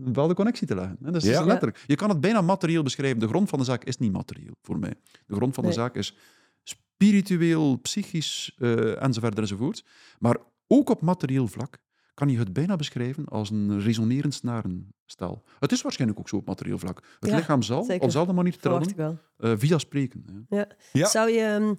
[0.03, 0.97] bepaalde, connectie te leggen.
[1.03, 1.11] hè.
[1.11, 1.43] Dat is Ja.
[1.45, 1.83] letterlijk.
[1.87, 3.19] Je kan het bijna materieel beschrijven.
[3.19, 4.93] De grond van de zaak is niet materieel voor mij.
[5.27, 5.73] De grond van Nee.
[5.73, 6.15] de zaak is
[6.63, 9.83] spiritueel, psychisch eh, enzovoort enzovoort.
[10.19, 11.77] Maar ook op materieel vlak
[12.13, 15.43] kan je het bijna beschrijven als een resonerend snarenstel.
[15.59, 17.03] Het is waarschijnlijk ook zo op materieel vlak.
[17.19, 17.95] Het Ja, lichaam zal zeker.
[18.01, 20.45] op dezelfde manier trillen eh, via spreken.
[20.49, 20.63] hè.
[20.93, 21.07] Ja.
[21.07, 21.73] Zou je, ehm,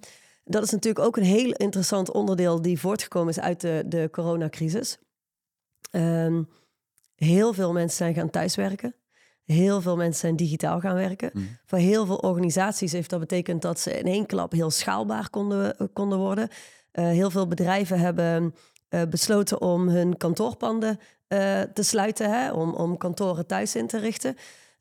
[0.45, 4.99] dat is natuurlijk ook een heel interessant onderdeel die voortgekomen is uit de, de coronacrisis.
[5.91, 6.43] Ehm,
[7.15, 8.95] heel veel mensen zijn gaan thuiswerken.
[9.45, 11.31] Heel veel mensen zijn digitaal gaan werken.
[11.33, 11.45] Mhm.
[11.65, 15.79] Voor heel veel organisaties heeft dat betekend dat ze in één klap heel schaalbaar konden,
[15.79, 16.49] eh, konden worden.
[16.93, 18.55] Eh, heel veel bedrijven hebben
[18.89, 20.99] eh, besloten om hun kantoorpanden
[21.73, 24.37] te sluiten, hè, om, om kantoren thuis in te richten.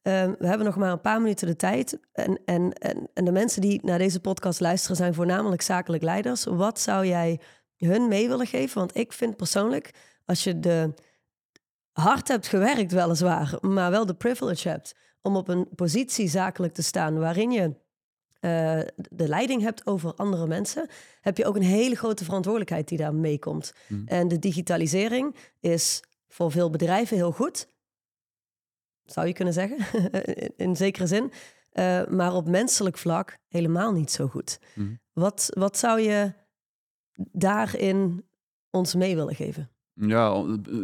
[0.05, 1.99] Ehm, we hebben nog maar een paar minuten de tijd.
[2.11, 6.43] En, en, en, en de mensen die naar deze podcast luisteren zijn voornamelijk zakelijk leiders.
[6.43, 7.39] Wat zou jij
[7.77, 8.77] hun mee willen geven?
[8.77, 9.91] Want ik vind persoonlijk,
[10.25, 10.93] als je de
[11.91, 16.83] hard hebt gewerkt weliswaar, maar wel de privilege hebt om op een positie zakelijk te
[16.83, 17.75] staan waarin je
[18.39, 20.89] eh, de leiding hebt over andere mensen,
[21.21, 23.73] heb je ook een hele grote verantwoordelijkheid die daar meekomt.
[23.87, 24.07] Mhm.
[24.07, 27.67] En de digitalisering is voor veel bedrijven heel goed,
[29.05, 29.77] zou je kunnen zeggen,
[30.65, 31.31] in, zekere zin.
[31.71, 34.59] Eh, maar op menselijk vlak helemaal niet zo goed.
[34.73, 34.93] Mhm.
[35.13, 36.33] Wat, wat zou je
[37.31, 38.25] daarin
[38.69, 39.69] ons mee willen geven?
[39.95, 40.77] Ja, eh,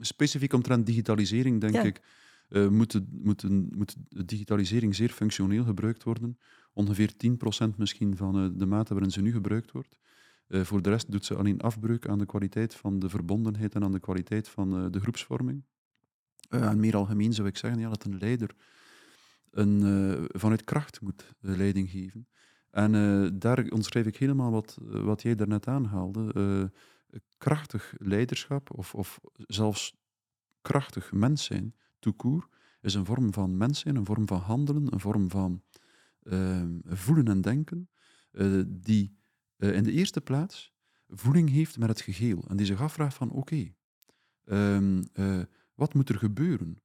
[0.00, 1.82] specifiek omtrent digitalisering, denk Ja.
[1.82, 2.00] ik,
[2.48, 6.38] eh, moet, de, moet, de, moet de digitalisering zeer functioneel gebruikt worden.
[6.72, 9.96] Ongeveer 10% misschien van eh, de mate waarin ze nu gebruikt wordt.
[10.46, 13.82] Eh, voor de rest doet ze alleen afbreuk aan de kwaliteit van de verbondenheid en
[13.82, 15.64] aan de kwaliteit van eh, de groepsvorming.
[16.48, 18.54] Eh, en meer algemeen zou ik zeggen ja, dat een leider
[19.50, 22.28] een, eh, vanuit kracht moet eh, leiding geven.
[22.70, 26.32] En eh, daar omschrijf ik helemaal wat, wat jij daarnet aanhaalde.
[27.38, 29.94] Krachtig leiderschap of, of zelfs
[30.60, 31.74] krachtig mens zijn,
[32.16, 32.48] court,
[32.80, 35.62] is een vorm van mens zijn, een vorm van handelen, een vorm van
[36.22, 37.88] ehm, voelen en denken,
[38.32, 39.18] eh, die
[39.56, 40.72] eh, in de eerste plaats
[41.08, 43.72] voeling heeft met het geheel en die zich afvraagt van oké,
[44.44, 45.40] ehm, eh,
[45.74, 46.76] wat moet er gebeuren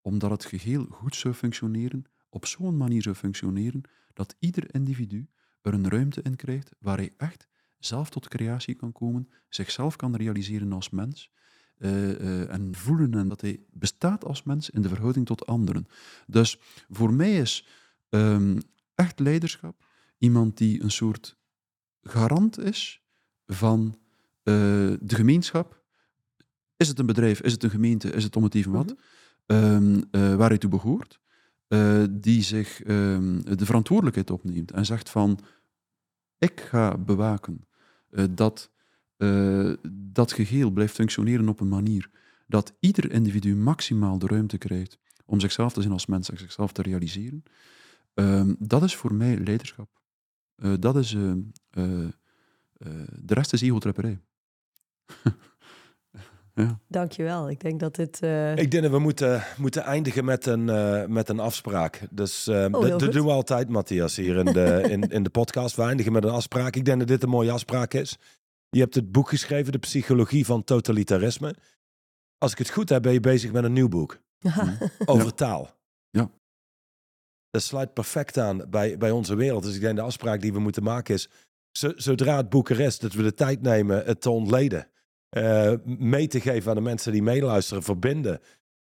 [0.00, 5.28] omdat het geheel goed zou functioneren, op zo'n manier zou functioneren, dat ieder individu
[5.60, 7.48] er een ruimte in krijgt waar hij echt
[7.86, 11.30] zelf tot creatie kan komen, zichzelf kan realiseren als mens
[11.78, 15.86] eh, eh, en voelen en dat hij bestaat als mens in de verhouding tot anderen.
[16.26, 16.58] Dus
[16.88, 17.66] voor mij is
[18.08, 18.60] ehm,
[18.94, 19.84] echt leiderschap
[20.18, 21.36] iemand die een soort
[22.02, 23.02] garant is
[23.46, 23.98] van
[24.42, 24.54] eh,
[25.00, 25.82] de gemeenschap.
[26.76, 28.94] Is het een bedrijf, is het een gemeente, is het om het even wat, Mhm.
[29.46, 31.20] ehm, eh, waar hij toe behoort,
[31.68, 35.38] eh, die zich ehm, de verantwoordelijkheid opneemt en zegt van
[36.38, 37.66] ik ga bewaken
[38.30, 38.70] dat
[39.16, 42.10] eh, dat geheel blijft functioneren op een manier
[42.46, 46.72] dat ieder individu maximaal de ruimte krijgt om zichzelf te zien als mens en zichzelf
[46.72, 47.42] te realiseren.
[48.14, 50.00] Ehm, dat is voor mij leiderschap.
[50.56, 51.14] Eh, dat is...
[51.14, 51.30] eh,
[51.70, 52.10] eh, eh,
[53.20, 54.20] de rest is egotrepperij.
[56.54, 56.80] ja.
[56.88, 57.50] Dankjewel.
[57.50, 58.22] Ik denk dat dit...
[58.22, 62.00] eh, Ik denk dat we moeten, moeten eindigen met een, eh, met een afspraak.
[62.10, 65.30] Dus eh, dat- heel dat doen we altijd, Matthias, hier in de, in, in de
[65.30, 65.76] podcast.
[65.76, 66.76] We eindigen met een afspraak.
[66.76, 68.18] Ik denk dat dit een mooie afspraak is.
[68.68, 71.54] Je hebt het boek geschreven, De Psychologie van Totalitarisme.
[72.38, 74.18] Als ik het goed heb, ben je bezig met een nieuw boek
[75.04, 75.30] over Ja.
[75.30, 75.70] taal.
[76.10, 76.30] Ja.
[77.50, 79.62] Dat sluit perfect aan bij, bij onze wereld.
[79.62, 81.28] Dus ik denk de afspraak die we moeten maken is...
[81.78, 84.86] zo- zodra het boek er is, dat we de tijd nemen het te ontleden.
[85.32, 87.82] Eh, mee te geven aan de mensen die meeluisteren.
[87.82, 88.40] Verbinden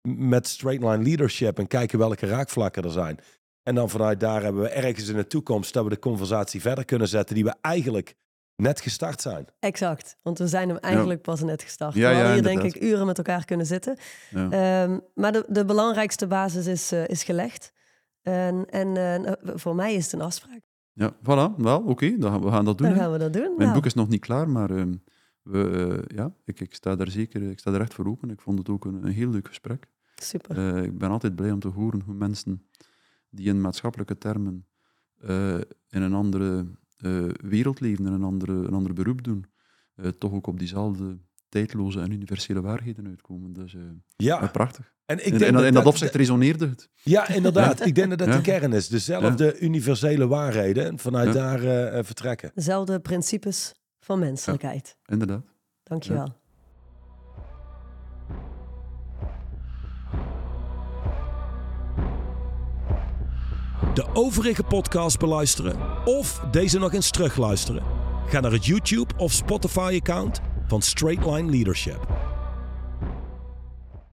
[0.08, 3.18] met straight line leadership en kijken welke raakvlakken er zijn.
[3.62, 6.84] En dan vanuit daar hebben we ergens in de toekomst dat we de conversatie verder
[6.84, 8.14] kunnen zetten die we eigenlijk
[8.56, 9.46] net gestart zijn.
[9.58, 11.94] Exact, want we zijn hem eigenlijk pas net gestart.
[11.94, 13.96] Ja, we hadden ja, hier denk ik uren met elkaar kunnen zitten.
[14.30, 14.50] Ja.
[14.50, 17.72] Ehm, maar de, de belangrijkste basis is, eh, is gelegd.
[18.22, 20.60] En, en eh, voor mij is het een afspraak.
[20.92, 21.56] ja, voilà.
[21.56, 22.86] Wel, oké, dan gaan we gaan dat doen.
[22.88, 23.02] Dan hè.
[23.02, 23.42] gaan we dat doen.
[23.42, 24.92] Mijn Nou, boek is nog niet klaar, maar ehm,
[25.42, 25.70] we,
[26.08, 28.30] eh, ja, ik, ik sta daar zeker ik sta er echt voor open.
[28.30, 29.86] Ik vond het ook een, een heel leuk gesprek.
[30.14, 30.76] Super.
[30.76, 32.66] Eh, ik ben altijd blij om te horen hoe mensen
[33.30, 34.66] die in maatschappelijke termen
[35.20, 35.54] eh,
[35.88, 36.66] in een andere
[36.96, 39.44] eh, wereld leven, in een, andere, een ander beroep doen,
[39.94, 41.18] eh, toch ook op diezelfde
[41.48, 43.52] tijdloze en universele waarheden uitkomen.
[43.52, 43.80] Dus eh,
[44.16, 44.94] Ja, prachtig.
[45.06, 46.88] en ik in, denk in, in dat opzicht resoneerde het.
[47.02, 47.86] Ja, inderdaad.
[47.86, 48.36] Ik denk dat dat Ja.
[48.36, 48.88] de kern is.
[48.88, 51.56] Dezelfde universele waarheden en vanuit Ja.
[51.56, 52.50] daar vertrekken.
[52.54, 54.96] Dezelfde principes van menselijkheid.
[55.06, 55.44] Inderdaad.
[55.82, 56.38] Dankjewel.
[63.94, 67.82] De overige podcast beluisteren of deze nog eens terugluisteren?
[68.26, 72.29] Ga naar het YouTube of Spotify account van Straight Line Leadership.